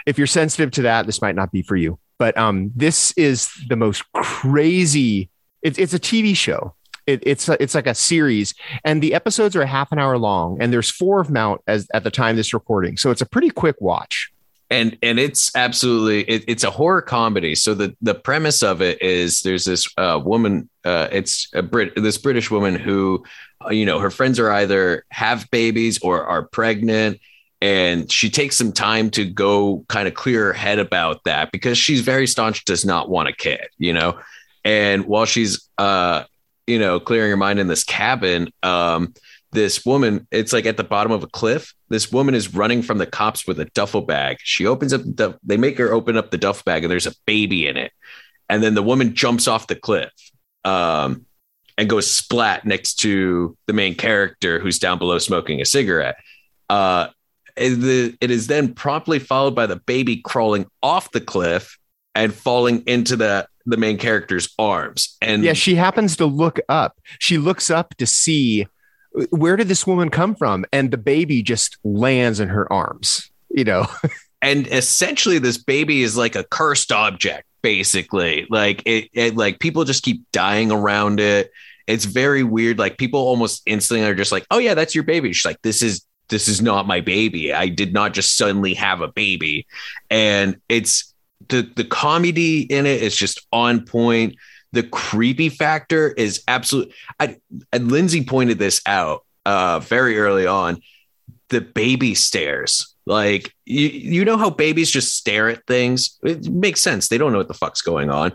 [0.05, 1.99] if you're sensitive to that, this might not be for you.
[2.17, 5.29] But um, this is the most crazy
[5.61, 6.75] it, it's a TV show.
[7.07, 10.17] It, it's a, it's like a series, and the episodes are a half an hour
[10.17, 13.21] long, and there's four of them out as at the time this recording, so it's
[13.21, 14.31] a pretty quick watch.
[14.69, 17.55] And and it's absolutely it, it's a horror comedy.
[17.55, 21.93] So the the premise of it is there's this uh, woman, uh, it's a Brit,
[21.95, 23.25] this British woman who,
[23.65, 27.19] uh, you know, her friends are either have babies or are pregnant,
[27.61, 31.77] and she takes some time to go kind of clear her head about that because
[31.77, 34.17] she's very staunch does not want a kid you know
[34.63, 36.23] and while she's, uh,
[36.67, 39.13] you know, clearing her mind in this cabin, um,
[39.51, 41.73] this woman, it's like at the bottom of a cliff.
[41.89, 44.37] This woman is running from the cops with a duffel bag.
[44.43, 47.15] She opens up the, they make her open up the duffel bag and there's a
[47.25, 47.91] baby in it.
[48.47, 50.11] And then the woman jumps off the cliff
[50.65, 51.25] um,
[51.77, 56.17] and goes splat next to the main character who's down below smoking a cigarette.
[56.69, 57.07] Uh,
[57.55, 61.77] it is then promptly followed by the baby crawling off the cliff
[62.15, 65.17] and falling into the the main character's arms.
[65.21, 66.97] And yeah, she happens to look up.
[67.19, 68.67] She looks up to see
[69.29, 73.29] where did this woman come from, and the baby just lands in her arms.
[73.49, 73.87] You know,
[74.41, 77.45] and essentially, this baby is like a cursed object.
[77.61, 81.51] Basically, like it, it, like people just keep dying around it.
[81.87, 82.79] It's very weird.
[82.79, 85.81] Like people almost instantly are just like, "Oh yeah, that's your baby." She's like, "This
[85.81, 87.53] is this is not my baby.
[87.53, 89.67] I did not just suddenly have a baby,"
[90.09, 91.08] and it's
[91.47, 94.35] the the comedy in it is just on point.
[94.71, 96.93] The creepy factor is absolute.
[97.19, 97.37] I,
[97.71, 100.81] and Lindsay pointed this out uh, very early on.
[101.49, 102.93] The baby stares.
[103.05, 106.19] Like you, you know how babies just stare at things.
[106.21, 107.07] It makes sense.
[107.07, 108.33] They don't know what the fuck's going on.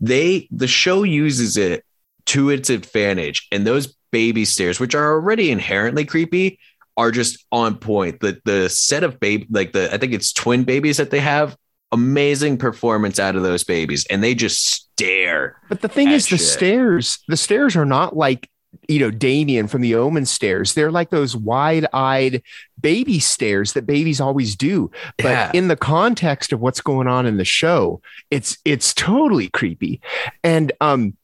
[0.00, 1.84] They the show uses it
[2.26, 6.58] to its advantage, and those baby stares, which are already inherently creepy,
[6.96, 8.18] are just on point.
[8.20, 11.56] The the set of baby, like the I think it's twin babies that they have,
[11.92, 15.56] amazing performance out of those babies and they just stare.
[15.68, 16.38] But the thing is shit.
[16.38, 18.48] the stares, the stares are not like
[18.88, 20.74] you know Damien from the Omen stares.
[20.74, 22.42] They're like those wide-eyed
[22.80, 24.90] baby stares that babies always do.
[25.18, 25.50] But yeah.
[25.54, 28.00] in the context of what's going on in the show,
[28.30, 30.00] it's it's totally creepy.
[30.44, 31.16] And um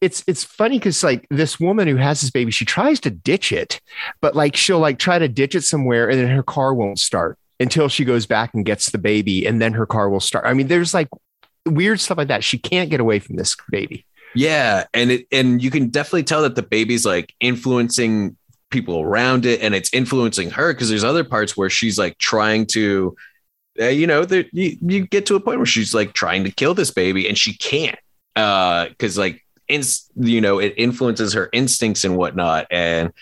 [0.00, 3.52] it's it's funny because like this woman who has this baby, she tries to ditch
[3.52, 3.80] it,
[4.20, 7.38] but like she'll like try to ditch it somewhere and then her car won't start
[7.60, 10.44] until she goes back and gets the baby and then her car will start.
[10.46, 11.08] I mean, there's like
[11.66, 12.44] weird stuff like that.
[12.44, 14.06] She can't get away from this baby.
[14.34, 18.36] Yeah, and it and you can definitely tell that the baby's like influencing
[18.70, 22.66] people around it and it's influencing her because there's other parts where she's like trying
[22.66, 23.14] to
[23.80, 26.50] uh, you know, there, you, you get to a point where she's like trying to
[26.50, 27.98] kill this baby and she can't
[28.36, 33.12] uh because like ins- you know it influences her instincts and whatnot and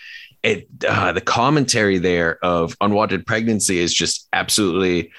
[0.42, 5.12] it uh, the commentary there of unwanted pregnancy is just absolutely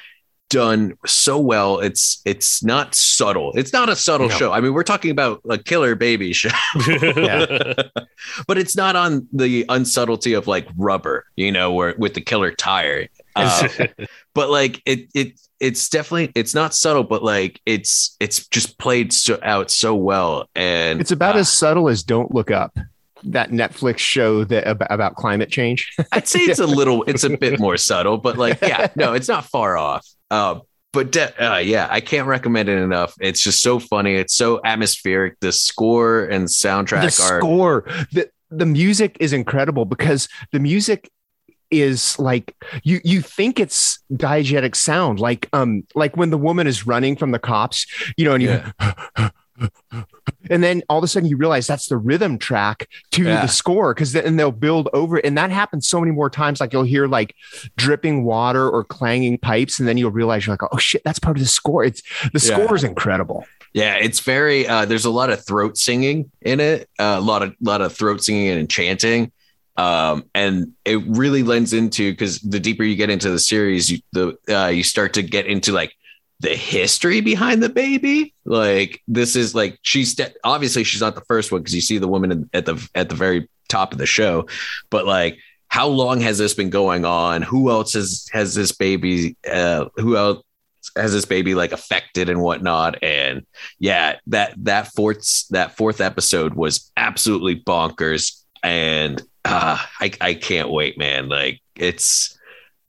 [0.53, 1.79] done so well.
[1.79, 3.53] It's it's not subtle.
[3.55, 4.35] It's not a subtle no.
[4.35, 4.51] show.
[4.51, 6.49] I mean, we're talking about a killer baby show,
[8.47, 12.51] but it's not on the unsubtlety of like rubber, you know, where with the killer
[12.51, 13.07] tire.
[13.35, 13.67] Uh,
[14.35, 19.11] but like it it it's definitely it's not subtle, but like it's it's just played
[19.11, 22.77] so, out so well, and it's about uh, as subtle as "Don't Look Up."
[23.25, 25.93] That Netflix show that about, about climate change.
[26.11, 29.27] I'd say it's a little, it's a bit more subtle, but like, yeah, no, it's
[29.27, 30.07] not far off.
[30.31, 30.59] Uh,
[30.91, 33.15] but de- uh, yeah, I can't recommend it enough.
[33.19, 34.13] It's just so funny.
[34.15, 35.39] It's so atmospheric.
[35.39, 41.09] The score and soundtrack the are score, the the music is incredible because the music
[41.71, 46.85] is like you you think it's diegetic sound like um like when the woman is
[46.85, 49.29] running from the cops you know and you Yeah.
[50.49, 53.41] And then all of a sudden you realize that's the rhythm track to Yeah.
[53.41, 56.59] the score because then they'll build over it and that happens so many more times
[56.59, 57.35] like you'll hear like
[57.77, 61.37] dripping water or clanging pipes and then you'll realize you're like oh shit that's part
[61.37, 62.01] of the score it's
[62.33, 62.63] the Yeah.
[62.65, 64.67] score is incredible Yeah, it's very.
[64.67, 66.87] Uh, there's a lot of throat singing in it.
[66.99, 69.31] Uh, a lot of lot of throat singing and chanting,
[69.77, 73.97] um, and it really lends into because the deeper you get into the series, you,
[74.11, 75.91] the uh, you start to get into like
[76.43, 78.35] the history behind the baby.
[78.45, 81.97] Like this is like she's de- obviously she's not the first one because you see
[81.97, 84.45] the woman in, at the at the very top of the show,
[84.91, 85.39] but like.
[85.69, 87.41] How long has this been going on?
[87.41, 89.35] Who else has has this baby?
[89.51, 90.43] Uh, who else
[90.95, 93.01] has this baby like affected and whatnot?
[93.01, 93.47] And
[93.79, 100.69] yeah, that that fourth that fourth episode was absolutely bonkers, and uh, I I can't
[100.69, 101.27] wait, man.
[101.27, 102.37] Like it's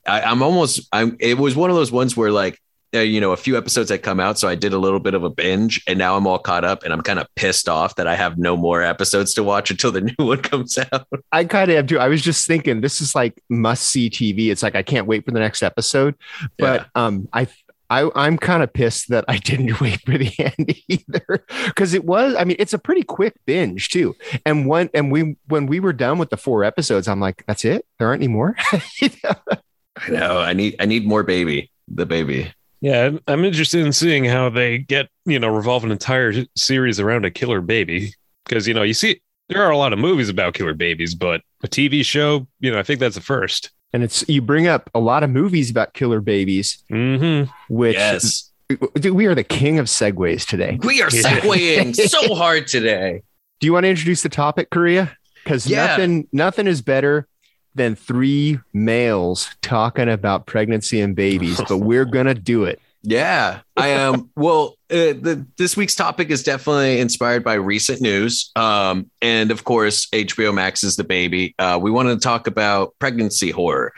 [0.07, 1.17] I, I'm almost I'm.
[1.21, 2.61] It was one of those ones where like
[2.95, 5.15] uh, you know a few episodes had come out, so I did a little bit
[5.15, 7.97] of a binge, and now I'm all caught up, and I'm kind of pissed off
[7.97, 11.09] that I have no more episodes to watch until the new one comes out.
[11.33, 11.99] I kind of have too.
[11.99, 14.51] I was just thinking this is like must see TV.
[14.51, 16.15] It's like I can't wait for the next episode.
[16.59, 17.47] But um I
[17.91, 21.45] I I'm kind of pissed that I didn't wait for the end either.
[21.75, 24.15] Cause it was, I mean, it's a pretty quick binge too.
[24.45, 27.65] And when and we when we were done with the four episodes, I'm like, that's
[27.65, 27.87] it?
[27.99, 28.57] There aren't any more.
[28.73, 32.53] I know I need I need more baby, the baby.
[32.85, 37.01] Yeah, I'm- I'm interested in seeing how they get, you know, revolve an entire series
[37.01, 38.13] around a killer baby.
[38.45, 41.41] Because, you know, you see, there are a lot of movies about killer babies, but
[41.63, 43.71] a TV show, you know, I think that's the first.
[43.95, 47.49] and it's you bring up a lot of movies about killer babies, Mm-hmm.
[47.75, 50.79] which yes, dude, we are the king of segues today.
[50.83, 51.23] we are Yeah.
[51.41, 53.23] segueing so hard today.
[53.61, 55.17] Do you want to introduce the topic, Correia?
[55.43, 55.87] Because Yeah.
[55.87, 57.29] nothing, nothing is better
[57.75, 61.61] than three males talking about pregnancy and babies.
[61.69, 62.81] but we're gonna do it.
[63.07, 64.31] Yeah, I am.
[64.37, 69.65] well, uh, the, this week's topic is definitely inspired by recent news, um, and of
[69.65, 71.55] course, HBO Max is the baby.
[71.59, 73.93] Uh, we wanted to talk about pregnancy horror,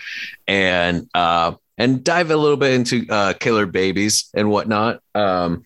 [0.49, 5.01] and uh, and dive a little bit into uh, killer babies and whatnot.
[5.15, 5.65] Um,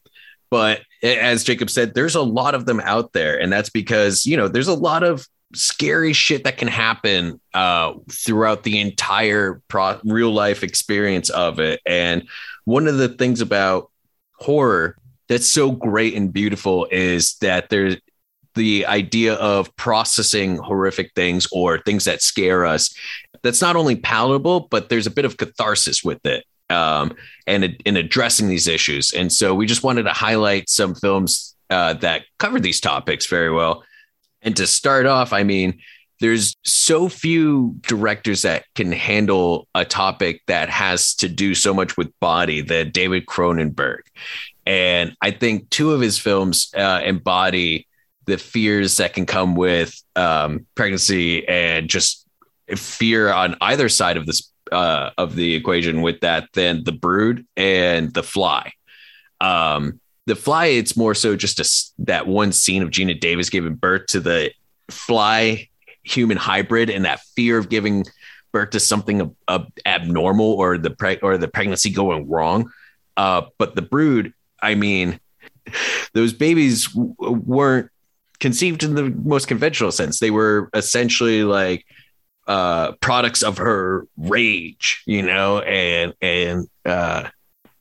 [0.51, 4.37] but as Jacob said, there's a lot of them out there, and that's because you
[4.37, 10.01] know there's a lot of scary shit that can happen uh, throughout the entire pro-
[10.05, 12.29] real life experience of it, and
[12.65, 13.91] one of the things about
[14.35, 14.97] horror
[15.29, 17.97] that's so great and beautiful is that there's
[18.55, 22.93] the idea of processing horrific things or things that scare us
[23.43, 27.13] that's not only palatable but there's a bit of catharsis with it um,
[27.47, 29.13] and in addressing these issues.
[29.13, 33.53] And so we just wanted to highlight some films uh, that cover these topics very
[33.53, 33.85] well
[34.43, 35.81] and to start off i mean
[36.21, 41.97] there's so few directors that can handle a topic that has to do so much
[41.97, 44.01] with body than David Cronenberg.
[44.67, 47.87] And I think two of his films uh, embody
[48.27, 52.27] the fears that can come with um, pregnancy and just
[52.77, 57.45] fear on either side of this uh, of the equation with that than the brood
[57.57, 58.73] and the fly.
[59.41, 60.00] Um,
[60.31, 64.07] the fly, it's more so just a that one scene of Geena Davis giving birth
[64.09, 64.53] to the
[64.89, 65.69] fly
[66.05, 68.05] human hybrid and that fear of giving
[68.53, 72.71] birth to something ab- ab- abnormal or the preg- or the pregnancy going wrong.
[73.17, 75.19] Uh, but the brood, I mean,
[76.15, 77.91] those babies w- weren't
[78.39, 80.21] conceived in the most conventional sense.
[80.21, 81.85] They were essentially like
[82.47, 87.31] uh, products of her rage, you know, and and uh,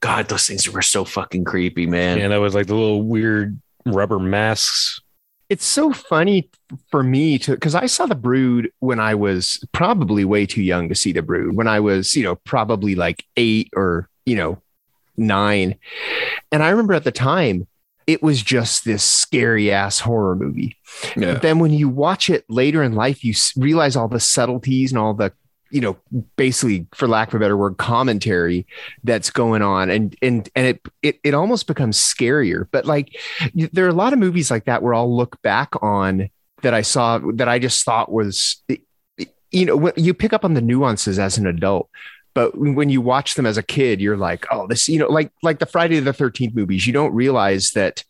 [0.02, 2.20] God, those things were so fucking creepy, man.
[2.20, 5.02] And that was like the little weird rubber masks.
[5.50, 6.50] It's so funny
[6.92, 10.90] for me to because I saw the brood when I was probably way too young
[10.90, 11.56] to see the brood.
[11.56, 14.62] When I was, you know, probably like eight or, you know,
[15.18, 15.76] nine.
[16.52, 17.68] And I remember at the time
[18.08, 20.78] it was just this scary ass horror movie.
[21.16, 21.34] Yeah.
[21.34, 25.00] But then when you watch it later in life, you realize all the subtleties and
[25.00, 25.32] all the,
[25.72, 25.98] you know,
[26.36, 28.66] basically, for lack of a better word, commentary
[29.04, 32.68] that's going on, and and and it it it almost becomes scarier.
[32.72, 33.16] But like,
[33.54, 36.30] there are a lot of movies like that where I'll look back on
[36.62, 38.64] that I saw that I just thought was,
[39.52, 41.90] you know, you pick up on the nuances as an adult.
[42.34, 45.32] But when you watch them as a kid, you're like, oh, this, you know, like
[45.44, 46.86] like the Friday the Thirteenth movies.
[46.86, 48.04] You don't realize that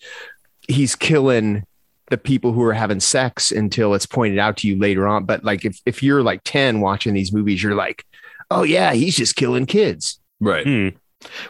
[0.68, 1.66] he's killing
[2.10, 5.26] the people who are having sex until it's pointed out to you later on.
[5.26, 8.05] But like if, if you're like 10 watching these movies, you're like,
[8.51, 10.20] oh yeah, he's just killing kids.
[10.39, 10.66] Right.
[10.66, 10.89] Hmm.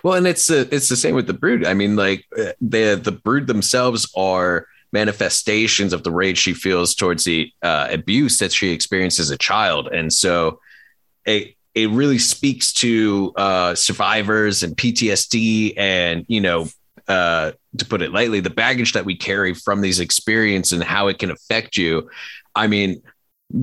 [0.03, 1.65] Well, and it's the it's the same with the brood.
[1.65, 6.95] I mean, like uh, the the brood themselves are manifestations of the rage she feels
[6.95, 10.59] towards the uh, abuse that she experienced as a child, and so
[11.25, 16.67] it it really speaks to uh, survivors and PTSD, and you know,
[17.09, 21.07] uh, to put it lightly, the baggage that we carry from these experiences and how
[21.07, 22.09] it can affect you.
[22.55, 23.01] I mean,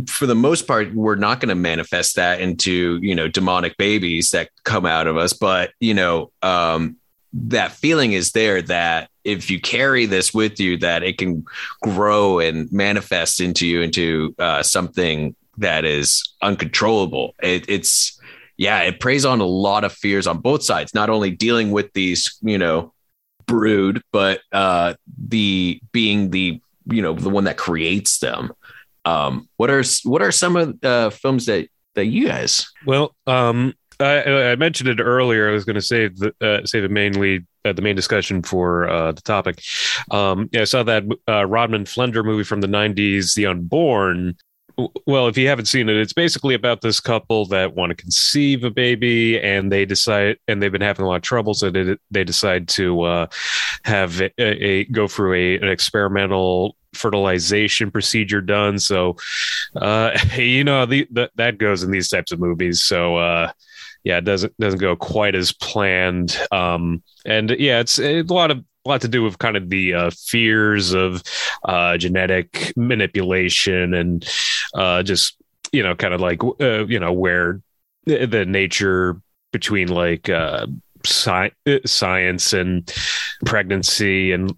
[0.08, 4.32] for the most part, we're not going to manifest that into, you know, demonic babies
[4.32, 5.32] that come out of us.
[5.32, 6.96] But, you know, um,
[7.32, 11.44] that feeling is there that if you carry this with you, that it can
[11.82, 17.34] grow and manifest into you into uh, something that is uncontrollable.
[17.40, 18.20] It, it's,
[18.56, 21.92] yeah, it preys on a lot of fears on both sides, not only dealing with
[21.92, 22.92] these, you know,
[23.46, 28.52] brood, but uh, the being the, you know, the one that creates them.
[29.04, 32.66] Um, what are what are some of the uh, films that that you guys?
[32.86, 35.48] Well, um, I, I mentioned it earlier.
[35.48, 38.88] I was going to save the uh, save it mainly uh, the main discussion for
[38.88, 39.62] uh, the topic.
[40.10, 44.36] Um, yeah, I saw that uh, Rodman Flender movie from the '90s, The Unborn.
[45.06, 48.62] Well, if you haven't seen it, it's basically about this couple that want to conceive
[48.62, 51.96] a baby, and they decide, and they've been having a lot of trouble, so they
[52.10, 53.26] they decide to uh,
[53.84, 58.78] have a, a, go through a an experimental fertilization procedure done.
[58.78, 59.16] So,
[59.76, 62.82] uh, you know, the, the, that goes in these types of movies.
[62.82, 63.52] So, uh,
[64.04, 66.38] yeah, it doesn't doesn't go quite as planned.
[66.52, 69.68] Um, and yeah, it's, it's a lot of a lot to do with kind of
[69.68, 71.22] the uh, fears of
[71.64, 74.28] uh, genetic manipulation and
[74.74, 75.36] uh, just
[75.72, 77.60] you know, kind of like uh, you know where
[78.04, 79.20] the nature
[79.52, 80.66] between like uh,
[81.04, 81.52] sci-
[81.84, 82.92] science and
[83.44, 84.54] pregnancy and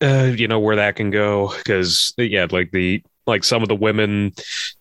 [0.00, 1.52] uh, you know where that can go.
[1.58, 4.32] Because yeah like the like some of the women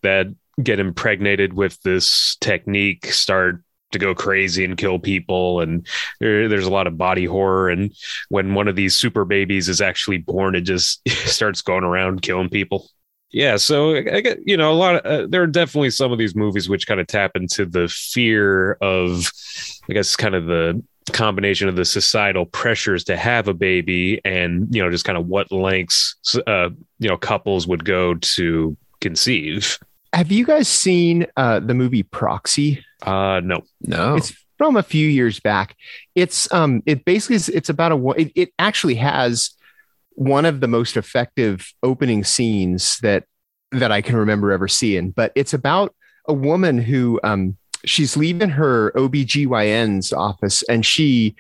[0.02, 0.28] that
[0.62, 5.88] get impregnated with this technique start to go crazy and kill people and
[6.20, 7.70] there, there's a lot of body horror.
[7.70, 7.94] And
[8.30, 12.50] when one of these super babies is actually born it just starts going around killing
[12.50, 12.90] people.
[13.32, 16.18] Yeah so i get you know a lot of uh, there are definitely some of
[16.18, 19.32] these movies which kind of tap into the fear of
[19.90, 24.74] i guess kind of the combination of the societal pressures to have a baby and
[24.74, 26.16] you know just kind of what lengths
[26.48, 26.70] uh,
[27.00, 29.80] you know couples would go to conceive
[30.14, 32.84] have you guys seen uh, the movie proxy?
[33.02, 33.62] Uh no.
[33.82, 34.16] No.
[34.16, 35.76] It's from a few years back.
[36.16, 39.52] It's um it basically is, it's about a it, it actually has
[40.12, 43.24] one of the most effective opening scenes that
[43.72, 45.96] that i can remember ever seeing but it's about
[46.28, 51.36] a woman who um she's leaving her OBGYN's office and she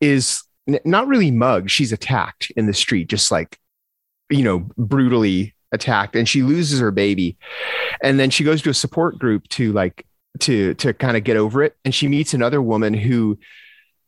[0.00, 1.70] is n- not really mugged.
[1.70, 3.58] She's attacked in the street, just like,
[4.30, 6.16] you know, brutally attacked.
[6.16, 7.36] And she loses her baby.
[8.02, 10.06] And then she goes to a support group to like,
[10.40, 11.76] to, to kind of get over it.
[11.84, 13.38] And she meets another woman who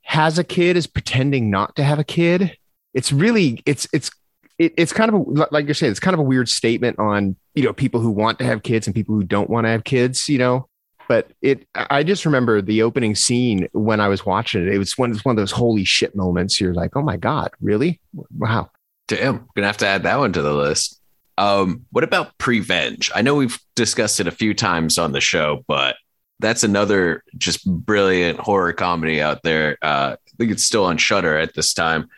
[0.02, 2.56] has a kid, is pretending not to have a kid.
[2.94, 4.10] It's really, it's, it's,
[4.58, 7.36] it, it's kind of a, like you're saying, it's kind of a weird statement on,
[7.54, 9.84] you know, people who want to have kids and people who don't want to have
[9.84, 10.68] kids, you know,
[11.08, 14.96] but it i just remember the opening scene when i was watching it it was
[14.96, 18.00] one, it was one of those holy shit moments you're like oh my god really
[18.36, 18.70] wow
[19.08, 21.00] damn gonna have to add that one to the list
[21.38, 23.10] um what about prevenge?
[23.14, 25.96] I know we've discussed it a few times on the show but
[26.40, 29.78] that's another just brilliant horror comedy out there.
[29.82, 32.08] Uh i think it's still on Shudder at this time.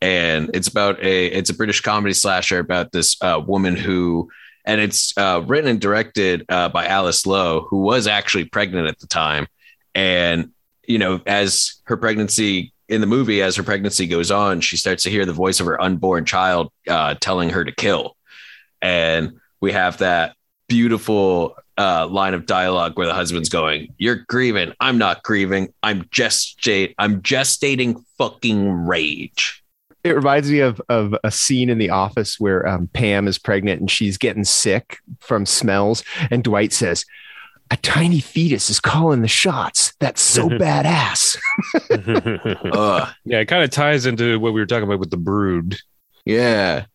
[0.00, 4.30] And it's about a it's a british comedy slasher about this uh, woman who
[4.66, 8.98] and it's uh, written and directed uh, by Alice Lowe, who was actually pregnant at
[8.98, 9.46] the time.
[9.94, 10.50] And
[10.86, 15.04] you know, as her pregnancy in the movie, as her pregnancy goes on, she starts
[15.04, 18.15] to hear the voice of her unborn child uh, telling her to kill,
[18.86, 20.36] and we have that
[20.68, 24.72] beautiful uh, line of dialogue where the husband's going, "You're grieving.
[24.80, 25.72] I'm not grieving.
[25.82, 26.94] I'm gestate.
[26.98, 29.62] I'm gestating fucking rage."
[30.04, 33.80] it reminds me of of a scene in the office where um, Pam is pregnant
[33.80, 37.04] and she's getting sick from smells, and Dwight says,
[37.72, 39.94] "A tiny fetus is calling the shots.
[39.98, 41.36] That's so badass."
[42.72, 43.08] Ugh.
[43.24, 45.76] yeah it kind of ties into what we were talking about with the brood
[46.24, 46.86] Yeah.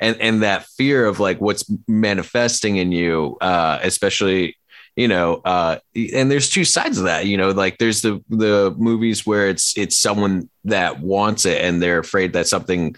[0.00, 4.56] And and that fear of like what's manifesting in you, uh, especially,
[4.94, 8.74] you know, uh, and there's two sides of that, you know, like there's the the
[8.78, 12.94] movies where it's it's someone that wants it and they're afraid that something,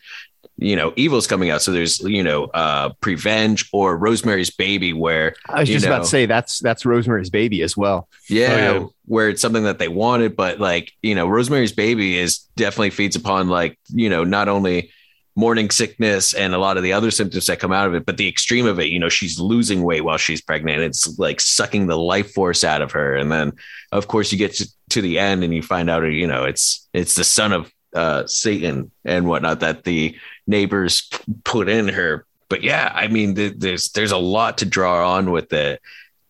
[0.57, 1.63] you know, evil's coming out.
[1.63, 6.09] So there's, you know, uh Prevenge or Rosemary's Baby where I was just about to
[6.09, 8.09] say that's that's Rosemary's Baby as well.
[8.29, 8.87] Yeah, Oh, yeah.
[9.07, 13.15] where it's something that they wanted, but like, you know, Rosemary's Baby is definitely feeds
[13.17, 14.91] upon like, you know, not only
[15.39, 18.05] morning sickness and a lot of the other symptoms that come out of it.
[18.05, 20.83] But the extreme of it, you know, she's losing weight while she's pregnant.
[20.83, 23.15] It's like sucking the life force out of her.
[23.15, 23.53] And then,
[23.93, 26.89] of course, you get to, to the end and you find out, you know, it's
[26.93, 30.19] it's the son of uh, Satan and whatnot that the
[30.49, 31.09] neighbors
[31.45, 32.27] put in her.
[32.49, 35.81] But yeah, I mean, th- there's there's a lot to draw on with it.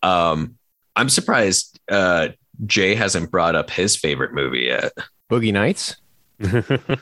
[0.02, 0.58] Um,
[0.94, 2.28] I'm surprised uh,
[2.66, 4.92] Jay hasn't brought up his favorite movie yet.
[5.30, 5.96] Boogie Nights.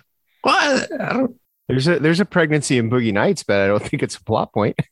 [0.47, 1.37] Well, I, I don't.
[1.69, 4.53] There's a there's a pregnancy in Boogie Nights, but I don't think it's a plot
[4.53, 4.79] point.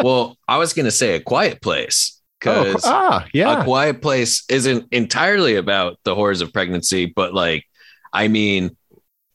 [0.00, 3.60] Well, I was gonna say a Quiet Place Oh, because ah, yeah.
[3.60, 7.64] a quiet place isn't entirely about the horrors of pregnancy but like
[8.12, 8.76] i mean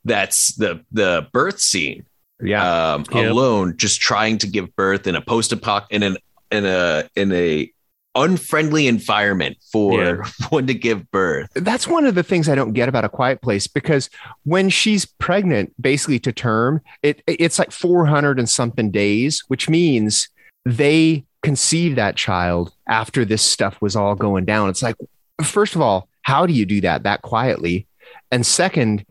[0.05, 2.05] that's the the birth scene
[2.41, 2.93] yeah.
[2.93, 3.31] um Yep.
[3.31, 6.17] alone just trying to give birth in a post apoc in an
[6.49, 7.72] in a in a
[8.16, 10.24] unfriendly environment for Yeah.
[10.49, 13.41] one to give birth That's one of the things I don't get about a quiet
[13.41, 14.09] place because
[14.43, 20.30] when she's pregnant, basically to term, it it's like 400 and something days, which means
[20.66, 24.70] they conceived that child after this stuff was all going down.
[24.70, 24.95] It's like,
[25.43, 27.88] first of all, how do you do that that quietly?
[28.32, 29.05] And second,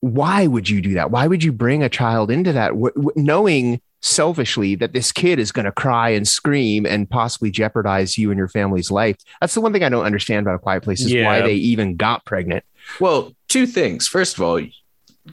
[0.00, 1.10] why would you do that?
[1.10, 5.38] Why would you bring a child into that w- w- knowing selfishly that this kid
[5.38, 9.16] is going to cry and scream and possibly jeopardize you and your family's life?
[9.40, 11.96] That's the one thing I don't understand about a quiet place is why they even
[11.96, 12.64] got pregnant.
[13.00, 14.60] well two things first of all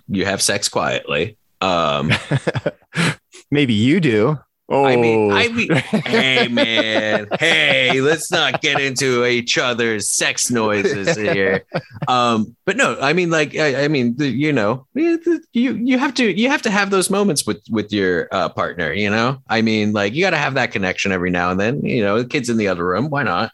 [0.08, 2.12] you have sex quietly um
[3.52, 4.40] Maybe you do.
[4.74, 10.50] Oh, I mean, I mean, hey man, hey, let's not get into each other's sex
[10.50, 11.66] noises here.
[12.08, 16.40] Um, but no, I mean, like, I, I mean, you know, you you have to
[16.40, 18.94] you have to have those moments with with your uh, partner.
[18.94, 21.82] You know, I mean, like, you got to have that connection every now and then.
[21.84, 23.52] You know, the kids in the other room, why not?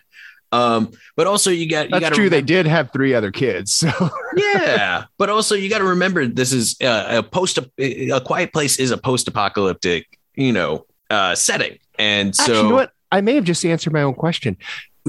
[0.51, 2.29] Um, but also you got you that's got true.
[2.29, 3.73] They did have three other kids.
[3.73, 3.91] So
[4.35, 8.77] yeah, but also you got to remember this is uh, a post a quiet place
[8.77, 10.05] is a post apocalyptic,
[10.35, 12.91] you know, uh, setting, and so actually, you know what?
[13.11, 14.57] I may have just answered my own question.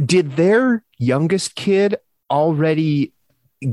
[0.05, 1.96] Did their youngest kid
[2.30, 3.12] already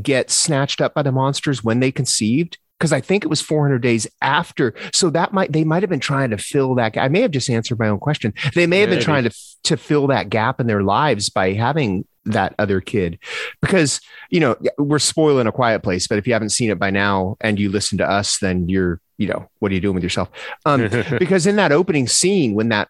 [0.01, 2.57] get snatched up by the monsters when they conceived?
[2.79, 4.73] Because I think it was 400 days after.
[4.91, 6.97] So that might they might have been trying to fill that.
[6.97, 8.33] I may have just answered my own question.
[8.53, 12.05] They may have been trying to to fill that gap in their lives by having
[12.25, 13.17] that other kid.
[13.61, 16.89] Because you know we're spoiling a quiet place, but if you haven't seen it by
[16.89, 20.03] now and you listen to us, then you're you know what are you doing with
[20.03, 20.29] yourself?
[20.65, 20.89] Um,
[21.19, 22.89] because in that opening scene when that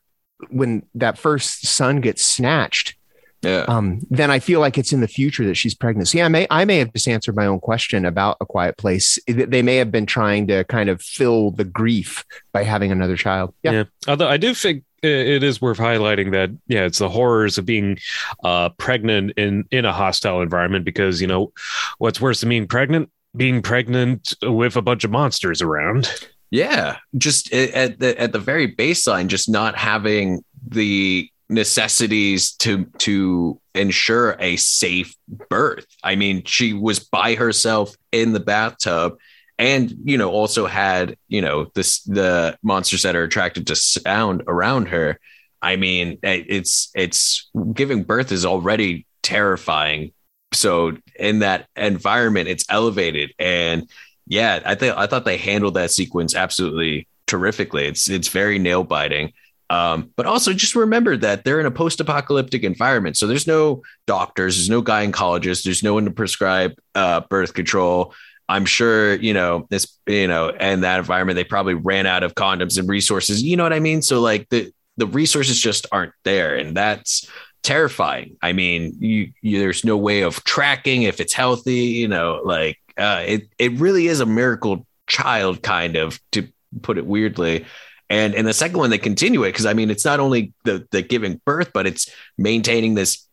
[0.49, 2.95] when that first son gets snatched
[3.41, 3.65] yeah.
[3.67, 6.27] um, then i feel like it's in the future that she's pregnant so yeah i
[6.27, 9.77] may i may have just answered my own question about a quiet place They- may
[9.77, 13.83] have been trying to kind of fill the grief by having another child yeah, Yeah.
[14.07, 17.99] Although I do think it is worth highlighting that yeah, it's the horrors of being
[18.43, 21.53] uh, pregnant in in a hostile environment because you know
[21.97, 23.09] what's worse than being pregnant?
[23.35, 26.09] Being pregnant with a bunch of monsters around.
[26.51, 33.59] Yeah, just at the at the very baseline, just not having the necessities to to
[33.73, 35.15] ensure a safe
[35.49, 35.85] birth.
[36.03, 39.17] I mean, she was by herself in the bathtub,
[39.57, 44.43] and you know also had you know this the monsters that are attracted to sound
[44.47, 45.19] around her.
[45.61, 50.11] I mean, it's it's giving birth is already terrifying.
[50.55, 53.89] So in that environment, it's elevated and
[54.27, 57.85] yeah, I think I thought they handled that sequence absolutely terrifically.
[57.85, 59.33] It's it's very nail biting.
[59.69, 63.17] Um, but also just remember that they're in a post-apocalyptic environment.
[63.17, 68.13] So there's no doctors, there's no gynecologists, there's no one to prescribe uh, birth control.
[68.47, 72.35] I'm sure, you know, this, you know, and that environment, they probably ran out of
[72.35, 73.41] condoms and resources.
[73.41, 74.03] You know what I mean?
[74.03, 76.55] So like the the resources just aren't there.
[76.55, 77.27] And that's
[77.65, 78.37] terrifying.
[78.41, 82.79] I mean, you, you there's no way of tracking if it's healthy, you know, like
[82.97, 86.47] uh, it it really is a miracle child, kind of to
[86.81, 87.65] put it weirdly.
[88.09, 90.87] And and the second one, they continue it because I mean, it's not only the
[90.91, 93.27] the giving birth, but it's maintaining this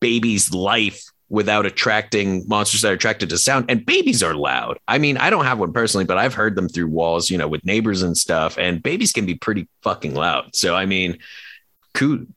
[0.00, 3.66] baby's life without attracting monsters that are attracted to sound.
[3.68, 4.78] And babies are loud.
[4.88, 7.48] I mean, I don't have one personally, but I've heard them through walls, you know,
[7.48, 8.56] with neighbors and stuff.
[8.56, 10.54] And babies can be pretty fucking loud.
[10.54, 11.18] So I mean,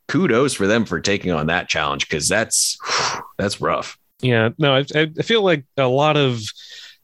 [0.08, 2.78] kudos for them for taking on that challenge because that's
[3.38, 3.98] that's rough.
[4.22, 6.42] Yeah, no, I, I feel like a lot of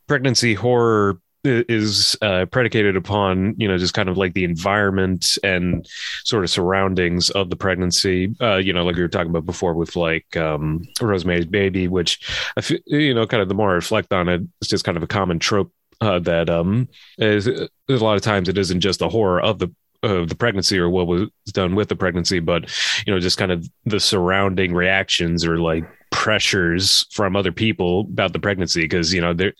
[0.07, 5.87] pregnancy horror is uh, predicated upon you know just kind of like the environment and
[6.25, 8.35] sort of surroundings of the pregnancy.
[8.41, 12.27] Uh, you know, like we were talking about before with like um, Rosemary's Baby, which
[12.57, 14.97] I feel, you know, kind of the more I reflect on it, it's just kind
[14.97, 16.87] of a common trope uh, that um,
[17.17, 19.73] is, a lot of times it isn't just the horror of the
[20.03, 22.69] of the pregnancy or what was done with the pregnancy, but
[23.05, 28.33] you know, just kind of the surrounding reactions or like pressures from other people about
[28.33, 29.51] the pregnancy because you know they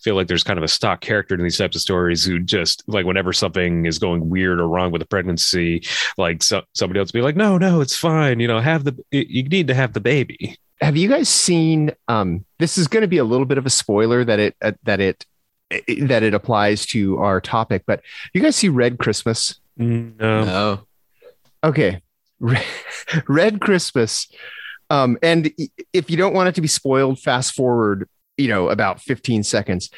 [0.00, 2.84] feel like there's kind of a stock character in these types of stories who just
[2.86, 5.84] like whenever something is going weird or wrong with a pregnancy
[6.16, 9.42] like so, somebody else be like no no it's fine you know have the you
[9.44, 10.56] need to have the baby.
[10.80, 13.70] Have you guys seen um this is going to be a little bit of a
[13.70, 15.26] spoiler that it uh, that it
[15.98, 18.00] that it applies to our topic but
[18.32, 20.80] you guys see red christmas no, no.
[21.64, 22.02] okay.
[23.28, 24.28] Red christmas.
[24.90, 25.50] Um and
[25.92, 29.90] if you don't want it to be spoiled fast forward you know about 15 seconds.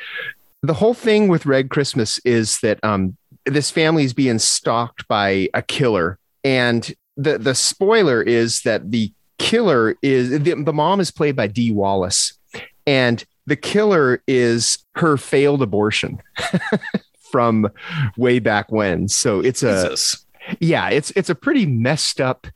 [0.63, 5.49] The whole thing with red christmas is that um this family is being stalked by
[5.55, 6.19] a killer.
[6.45, 11.47] And the the spoiler is that the killer is the, the mom is played by
[11.47, 12.39] Dee Wallace,
[12.87, 16.21] and the killer is her failed abortion
[17.31, 17.69] from
[18.17, 19.09] way back when.
[19.09, 20.27] So it's a Jesus.
[20.61, 22.47] yeah, it's it's a pretty messed up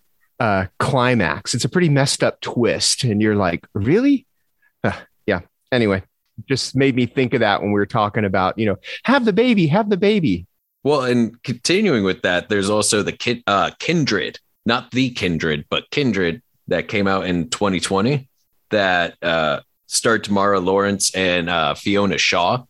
[0.40, 1.54] uh, climax.
[1.54, 4.26] It's a pretty messed up twist, and you're like, really?
[4.82, 4.92] Uh,
[5.26, 5.40] yeah.
[5.70, 6.02] Anyway,
[6.48, 9.32] just made me think of that when we were talking about you know have the
[9.32, 10.46] baby, have the baby.
[10.84, 15.88] Well, and continuing with that, there's also the kid, uh, Kindred, not the Kindred, but
[15.90, 18.28] Kindred that came out in 2020
[18.70, 22.64] that uh, starred Tamara Lawrence and uh, Fiona Shaw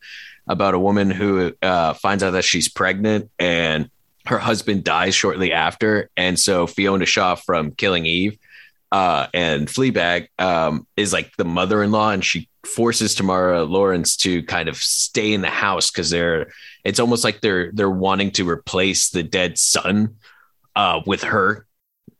[0.46, 3.90] about a woman who uh, finds out that she's pregnant and
[4.26, 6.10] her husband dies shortly after.
[6.16, 8.38] And so Fiona Shaw from Killing Eve
[8.92, 14.68] uh, and Fleabag um, is like the mother-in-law, and she forces Tamara Lawrence to kind
[14.68, 16.52] of stay in the house because they're.
[16.84, 20.16] It's almost like they're they're wanting to replace the dead son
[20.76, 21.66] uh, with her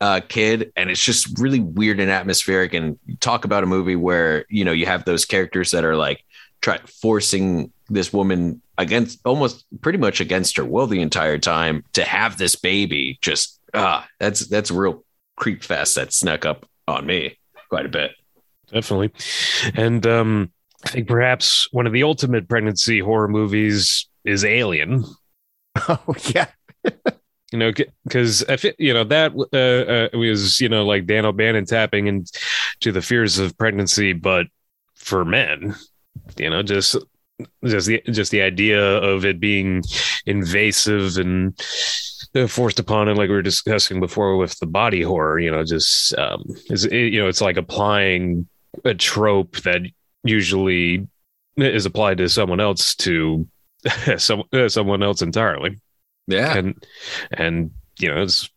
[0.01, 2.73] uh, kid, and it's just really weird and atmospheric.
[2.73, 6.25] And talk about a movie where you know you have those characters that are like
[6.63, 12.03] try forcing this woman against almost pretty much against her will the entire time to
[12.05, 13.19] have this baby.
[13.21, 15.05] Just ah, that's that's a real
[15.37, 17.39] creep fest that snuck up on me
[17.69, 18.13] quite a bit.
[18.71, 19.11] definitely
[19.75, 20.53] and um
[20.85, 25.05] i think perhaps one of the ultimate pregnancy horror movies is alien
[25.89, 26.49] Oh yeah,
[27.51, 27.73] you know
[28.05, 32.07] because i feel you know that uh, uh, was you know like dan o'bannon tapping
[32.09, 34.47] into the fears of pregnancy but
[34.97, 35.75] for men
[36.39, 36.97] you know just
[37.65, 39.83] just the just the idea of it being
[40.27, 41.59] invasive and
[42.49, 46.17] forced upon it like we were discussing before with the body horror you know just
[46.19, 48.47] um is it, you know it's like applying
[48.85, 49.83] a trope that
[50.25, 51.07] usually
[51.57, 53.47] is applied to someone else to
[54.17, 55.81] some, uh, someone else entirely.
[56.27, 56.87] Yeah, and
[57.33, 58.49] and you know it's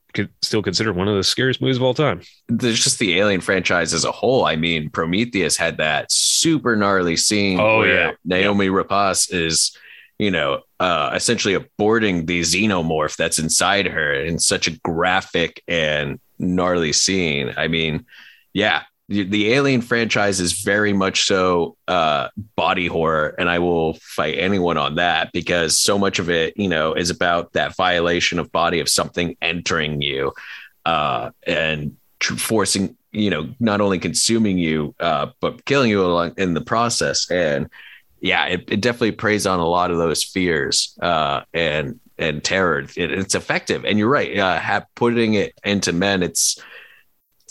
[0.41, 2.22] still considered one of the scariest movies of all time.
[2.47, 4.45] there's just the Alien franchise as a whole.
[4.45, 7.59] I mean, Prometheus had that super gnarly scene.
[7.59, 8.11] Oh, yeah.
[8.24, 9.78] Naomi Rapace is,
[10.18, 16.20] you know, uh, essentially aborting the xenomorph that's inside her in such a graphic and
[16.39, 17.53] gnarly scene.
[17.57, 18.05] I mean,
[18.53, 24.38] yeah, the, Alien franchise is very much so uh, body horror, and I will fight
[24.39, 28.51] anyone on that because so much of it, you know, is about that violation of
[28.51, 30.34] body of something entering you
[30.86, 36.34] uh, and tr- forcing, you know, not only consuming you, uh, but killing you along
[36.38, 37.30] in the process.
[37.30, 37.70] And
[38.22, 42.80] yeah, it, it definitely preys on a lot of those fears uh, and and terror.
[42.80, 44.36] It, it's effective, and you're right.
[44.36, 46.60] Uh, putting it into men, it's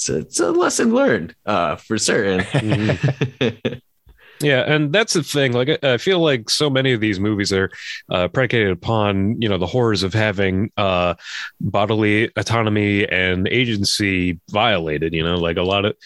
[0.08, 2.98] it's a, it's a lesson learned uh, for certain.
[4.42, 5.52] Yeah, and that's the thing.
[5.52, 7.70] Like, I- I feel like so many of these movies are
[8.10, 11.14] uh, predicated upon you know the horrors of having uh,
[11.60, 15.14] bodily autonomy and agency violated.
[15.14, 15.96] You know, like a lot of,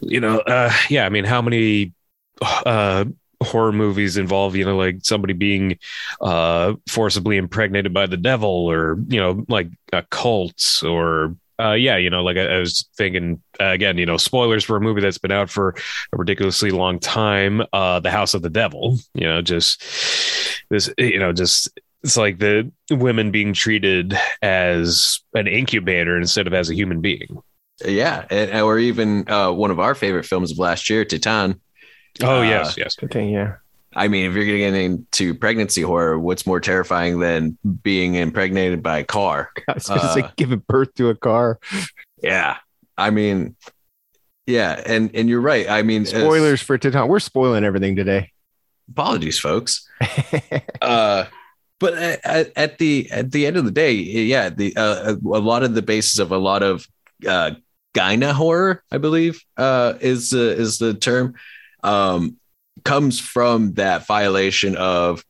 [0.00, 1.04] you know, uh, yeah.
[1.04, 1.92] I mean, how many
[2.40, 3.04] uh,
[3.42, 5.78] horror movies involve you know like somebody being
[6.22, 11.96] uh, forcibly impregnated by the devil, or you know, like a cult, or uh, yeah,
[11.96, 15.00] you know, like I, I was thinking uh, again, you know, spoilers for a movie
[15.00, 15.70] that's been out for
[16.12, 17.62] a ridiculously long time.
[17.72, 19.82] Uh, The House of the Devil, you know, just
[20.70, 21.68] this, you know, just
[22.02, 27.38] it's like the women being treated as an incubator instead of as a human being.
[27.84, 31.58] yeah, and, or even uh, one of our favorite films of last year, Titane.
[32.22, 32.94] Oh Uh, yes, yes.
[32.94, 33.30] good thing.
[33.30, 33.56] Yeah,
[33.96, 38.98] I mean, if you're getting into pregnancy horror, what's more terrifying than being impregnated by
[38.98, 39.50] a car?
[39.68, 41.58] I was gonna say Uh, giving birth to a car.
[42.22, 42.58] Yeah,
[42.98, 43.56] I mean,
[44.46, 45.68] yeah, and and you're right.
[45.68, 47.08] I mean, Spoilers for Titane.
[47.08, 48.32] We're spoiling everything today.
[48.90, 49.88] apologies, folks.
[50.82, 51.24] uh
[51.78, 55.62] but at, at the at the end of the day yeah the uh, a lot
[55.62, 56.86] of the basis of a lot of
[57.26, 57.50] uh
[57.94, 61.34] gynae horror i believe uh is uh, is the term
[61.82, 62.36] um
[62.86, 65.24] comes from that violation of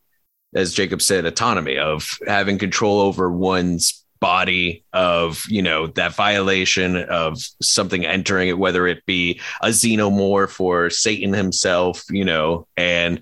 [0.54, 6.96] as jacob said autonomy of having control over one's body of you know that violation
[6.96, 13.20] of something entering it whether it be a xenomorph or satan himself you know and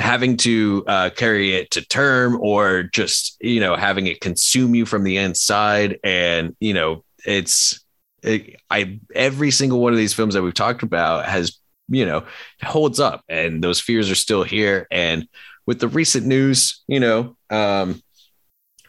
[0.00, 4.86] having to uh, carry it to term or just you know having it consume you
[4.86, 5.98] from the inside.
[6.02, 7.84] And you know it's
[8.22, 11.58] it, i every single one of these films that we've talked about has
[11.90, 12.24] you know
[12.62, 15.28] holds up and those fears are still here and
[15.66, 18.00] with the recent news you know um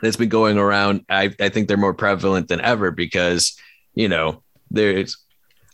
[0.02, 3.60] that's been going around i i think they're more prevalent than ever because
[3.94, 5.18] you know there's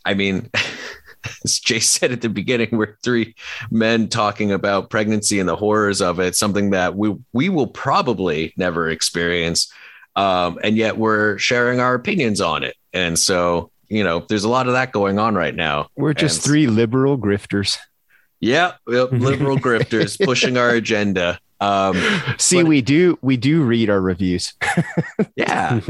[0.04, 0.50] i mean
[1.44, 3.34] as Jay said at the beginning, we're three
[3.70, 8.52] men talking about pregnancy and the horrors of it, something that we we will probably
[8.56, 9.72] never experience.
[10.16, 12.76] Um, and yet we're sharing our opinions on it.
[12.92, 15.88] And so, you know, there's a lot of that going on right now.
[15.96, 17.78] We're just And- three liberal grifters.
[18.40, 21.40] Yeah, yep, liberal grifters pushing our agenda.
[21.60, 21.96] Um,
[22.38, 24.54] See, But- we do we do read our reviews.
[25.36, 25.80] yeah,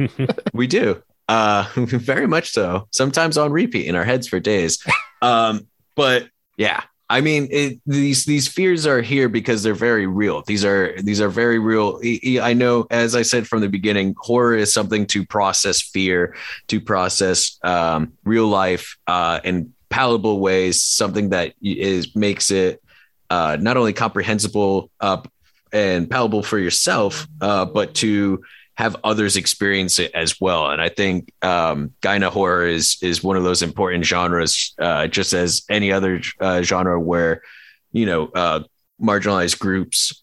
[0.55, 1.03] we do.
[1.29, 2.89] Uh, very much so.
[2.91, 4.83] Sometimes on repeat in our heads for days.
[5.21, 10.43] Um, but yeah, I mean, it, these these fears are here because they're very real.
[10.43, 12.01] These are these are very real.
[12.05, 16.37] I- know, as I said from the beginning, horror is something to process fear,
[16.67, 20.83] to process um, real life uh, in palatable ways.
[20.83, 22.83] Something that is makes it
[23.31, 25.23] uh, not only comprehensible uh,
[25.73, 28.43] and palatable for yourself, uh, but to
[28.79, 30.71] have others experience it as well.
[30.71, 35.33] And I think um, Gynae horror is is one of those important genres, uh, just
[35.33, 37.43] as any other uh, genre where
[37.91, 38.63] you know uh,
[39.03, 40.23] marginalized groups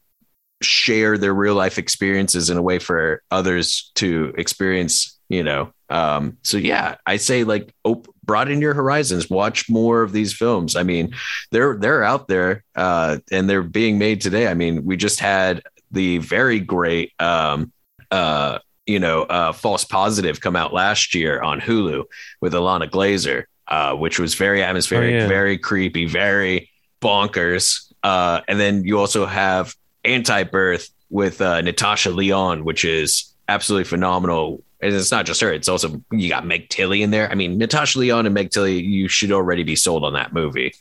[0.62, 5.20] share their real life experiences in a way for others to experience.
[5.28, 10.14] You know, um, so yeah, I say like op- broaden your horizons, watch more of
[10.14, 10.78] these films.
[10.78, 11.14] I mean,
[11.52, 14.48] they're they're out there uh, and they're being made today.
[14.48, 17.74] I mean, we just had the very great um,
[18.16, 22.06] uh, you know, uh, False Positive come out last year on Hulu
[22.42, 25.28] with Ilana Glazer, uh, which was very atmospheric, Oh, yeah.
[25.28, 26.70] very creepy, very
[27.02, 27.92] bonkers.
[28.04, 34.64] Uh, and then you also have Antibirth with uh, Natasha Lyonne, which is absolutely phenomenal.
[34.82, 37.32] And it's not just her; it's also you got Meg Tilly in there.
[37.32, 40.74] I mean, Natasha Lyonne and Meg Tilly, you should already be sold on that movie.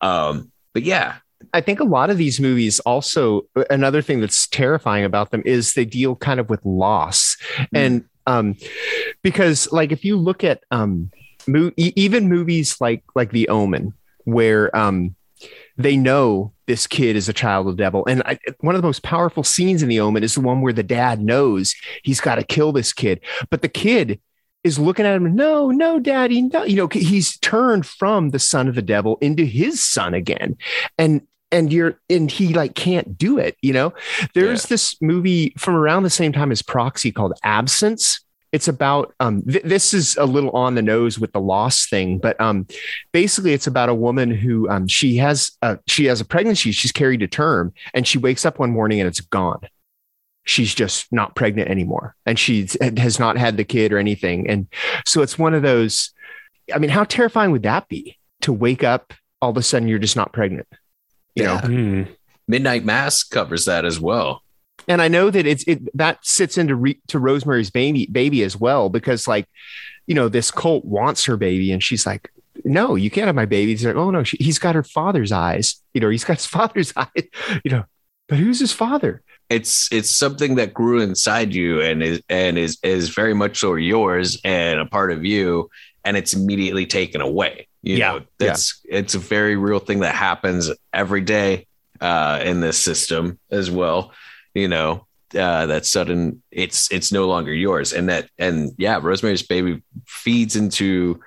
[0.00, 1.16] Um, but yeah,
[1.52, 5.74] I think a lot of these movies also another thing that's terrifying about them is
[5.74, 7.36] they deal kind of with loss.
[7.74, 8.56] And um
[9.22, 11.10] because like if you look at um
[11.46, 15.14] mo- even movies like like The Omen where um
[15.76, 18.04] they know this kid is a child of the devil.
[18.06, 20.72] And I, one of the most powerful scenes in The Omen is the one where
[20.72, 21.74] the dad knows
[22.04, 23.20] he's got to kill this kid.
[23.50, 24.20] But the kid
[24.64, 28.68] is looking at him no no daddy no you know he's turned from the son
[28.68, 30.56] of the devil into his son again.
[30.98, 33.92] And and you're and he like can't do it you know?
[34.34, 38.20] There's this movie from around the same time as proxy called absence.
[38.50, 42.18] It's about um th- this is a little on the nose with the loss thing
[42.18, 42.66] but um
[43.12, 46.92] basically it's about a woman who um she has uh she has a pregnancy she's
[46.92, 49.60] carried to term and she wakes up one morning and it's gone.
[50.44, 54.66] She's just not pregnant anymore and she has not had the kid or anything and
[55.06, 56.12] so it's one of those
[56.74, 60.00] i mean how terrifying would that be to wake up all of a sudden you're
[60.00, 60.66] just not pregnant
[61.34, 61.66] you know Yeah.
[61.66, 62.02] Hmm.
[62.48, 64.42] Midnight Mass covers that as well.
[64.88, 68.56] and I know that it's it that sits into re, to Rosemary's baby baby as
[68.56, 69.46] well because like
[70.06, 72.30] you know this cult wants her baby and she's like
[72.64, 75.32] no you can't have my baby he's like oh no she, he's got her father's
[75.32, 77.24] eyes you know he's got his father's eyes
[77.64, 77.84] you know
[78.28, 82.78] but who's his father it's it's something that grew inside you and is and is
[82.82, 85.70] is very much so yours and a part of you
[86.04, 90.14] and it's immediately taken away you Yeah, know that's it's a very real thing that
[90.14, 91.66] happens every day
[92.00, 94.12] uh in this system as well
[94.54, 99.42] you know uh that sudden it's it's no longer yours and that and yeah rosemary's
[99.42, 101.20] baby feeds into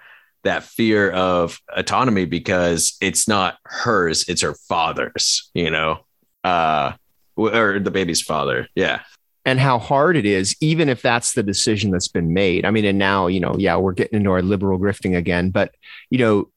[0.43, 5.99] that fear of autonomy because it's not hers it's her father's you know
[6.43, 6.91] uh
[7.37, 8.67] or the baby's father.
[8.75, 9.01] Yeah.
[9.45, 12.85] And how hard it is even if that's the decision that's been made i mean
[12.85, 15.73] and now you know yeah we're getting into our liberal grifting again but
[16.09, 16.49] you know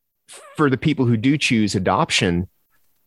[0.57, 2.49] for the people who do choose adoption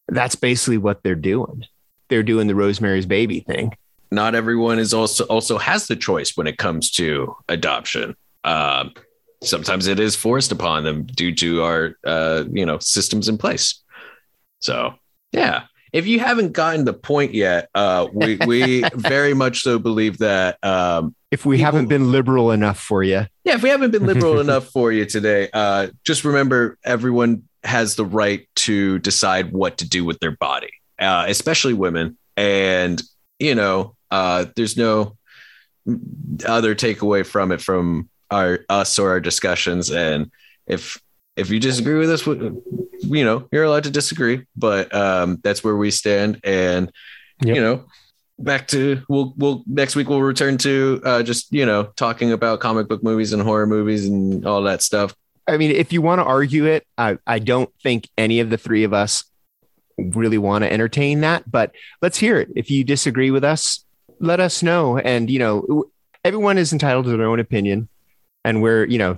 [0.07, 1.65] that's basically what they're doing
[2.09, 3.71] they're doing the rosemary's baby thing
[4.11, 8.15] Not everyone is also also has the choice when it comes to adoption.
[8.43, 8.93] Um,
[9.41, 13.81] sometimes it is forced upon them due to our uh, you know systems in place.
[14.59, 14.95] So
[15.31, 15.63] yeah.
[15.93, 20.57] If you haven't gotten the point yet, uh, we we very much so believe that
[20.63, 24.05] um, if we People- haven't been liberal enough for you Yeah, if we haven't been
[24.05, 29.77] liberal enough for you today, uh, just remember everyone has the right to decide what
[29.79, 32.17] to do with their body, uh, especially women.
[32.37, 33.01] And
[33.39, 35.17] you know, uh, there's no
[36.45, 39.91] other takeaway from it from our us or our discussions.
[39.91, 40.31] And
[40.67, 41.01] if
[41.35, 45.75] if you disagree with us, you know you're allowed to disagree, but um, that's where
[45.75, 46.39] we stand.
[46.43, 46.91] And
[47.41, 47.55] yep.
[47.55, 47.85] you know,
[48.37, 52.59] back to we'll we'll next week we'll return to uh, just you know talking about
[52.59, 55.15] comic book movies and horror movies and all that stuff.
[55.47, 58.57] I mean, if you want to argue it, I, I don't think any of the
[58.57, 59.23] three of us
[59.97, 62.49] really want to entertain that, but let's hear it.
[62.55, 63.83] If you disagree with us,
[64.19, 64.97] let us know.
[64.97, 65.85] And, you know,
[66.23, 67.89] everyone is entitled to their own opinion.
[68.45, 69.17] And we're, you know,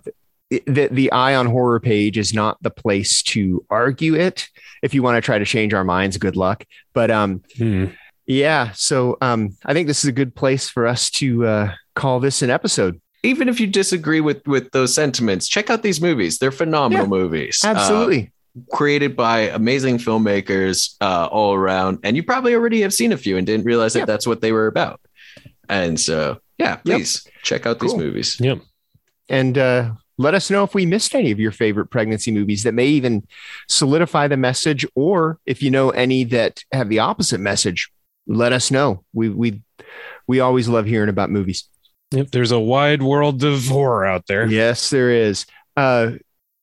[0.66, 4.48] the, the eye on horror page is not the place to argue it.
[4.82, 6.66] If you want to try to change our minds, good luck.
[6.94, 7.86] But, um, hmm.
[8.26, 8.72] yeah.
[8.74, 12.42] So, um, I think this is a good place for us to, uh, call this
[12.42, 16.38] an episode even if you disagree with with those sentiments, check out these movies.
[16.38, 17.62] They're phenomenal yeah, movies.
[17.64, 18.32] Absolutely.
[18.56, 23.18] Uh, created by amazing filmmakers uh, all around, and you probably already have seen a
[23.18, 25.02] few and didn't realize that that's what they were about.
[25.70, 27.34] And so, yeah, please yep.
[27.42, 27.90] check out cool.
[27.90, 28.40] these movies.
[28.40, 28.60] Yep.
[29.30, 29.94] And uh,
[30.24, 33.28] let us know if we missed any of your favorite pregnancy movies that may even
[33.68, 37.92] solidify the message, or if you know any that have the opposite message,
[38.26, 39.04] let us know.
[39.14, 39.62] We we
[40.28, 41.70] we always love hearing about movies.
[42.12, 44.48] Yep, there's a wide world of horror out there.
[44.48, 45.46] Yes, there is.
[45.76, 46.14] Uh,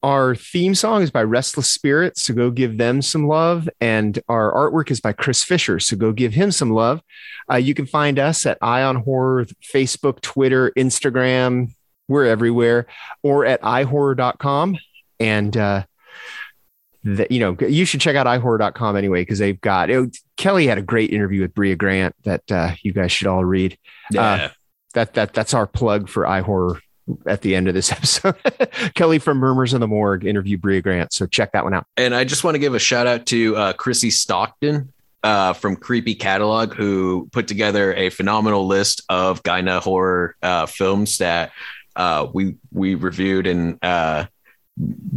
[0.03, 3.69] our theme song is by Restless Spirits, so go give them some love.
[3.81, 7.03] And our artwork is by Chris Fisher, so go give him some love.
[7.51, 11.75] Uh, you can find us at Eye on Horror, Facebook, Twitter, Instagram.
[12.11, 12.87] We're everywhere,
[13.23, 14.77] or at ihorror.com.
[15.19, 15.85] And uh,
[17.05, 20.79] the, you know, you should check out ihorror.com anyway, because they've got it, Kelly had
[20.79, 23.79] a great interview with Brea Grant that uh, you guys should all read.
[24.11, 24.23] Yeah.
[24.23, 24.49] Uh,
[24.95, 26.81] that that that's our plug for iHorror
[27.27, 28.37] at the end of this episode.
[28.95, 31.87] Kelly from Murmurs in the Morgue interviewed Brea Grant, so check that one out.
[31.97, 34.93] And I just want to give a shout out to uh, Chrissy Stockton
[35.23, 41.19] uh, from Creepy Catalog, who put together a phenomenal list of Gynae horror uh, films
[41.19, 41.53] that
[41.97, 44.27] uh, we we reviewed and uh,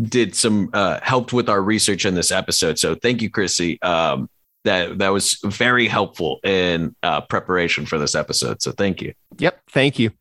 [0.03, 2.80] did some uh, helped with our research in this episode.
[2.80, 3.82] So thank you, Chrissy.
[3.82, 4.30] Um,
[4.63, 8.61] that that was very helpful in uh, preparation for this episode.
[8.61, 9.13] So thank you.
[9.38, 10.11] Yep, thank you.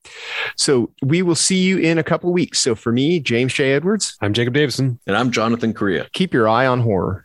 [0.57, 2.61] So we will see you in a couple weeks.
[2.61, 3.73] So for me, James J.
[3.73, 6.09] Edwards, I'm Jacob Davison, and I'm Jonathan Correia.
[6.13, 7.23] Keep your eye on horror.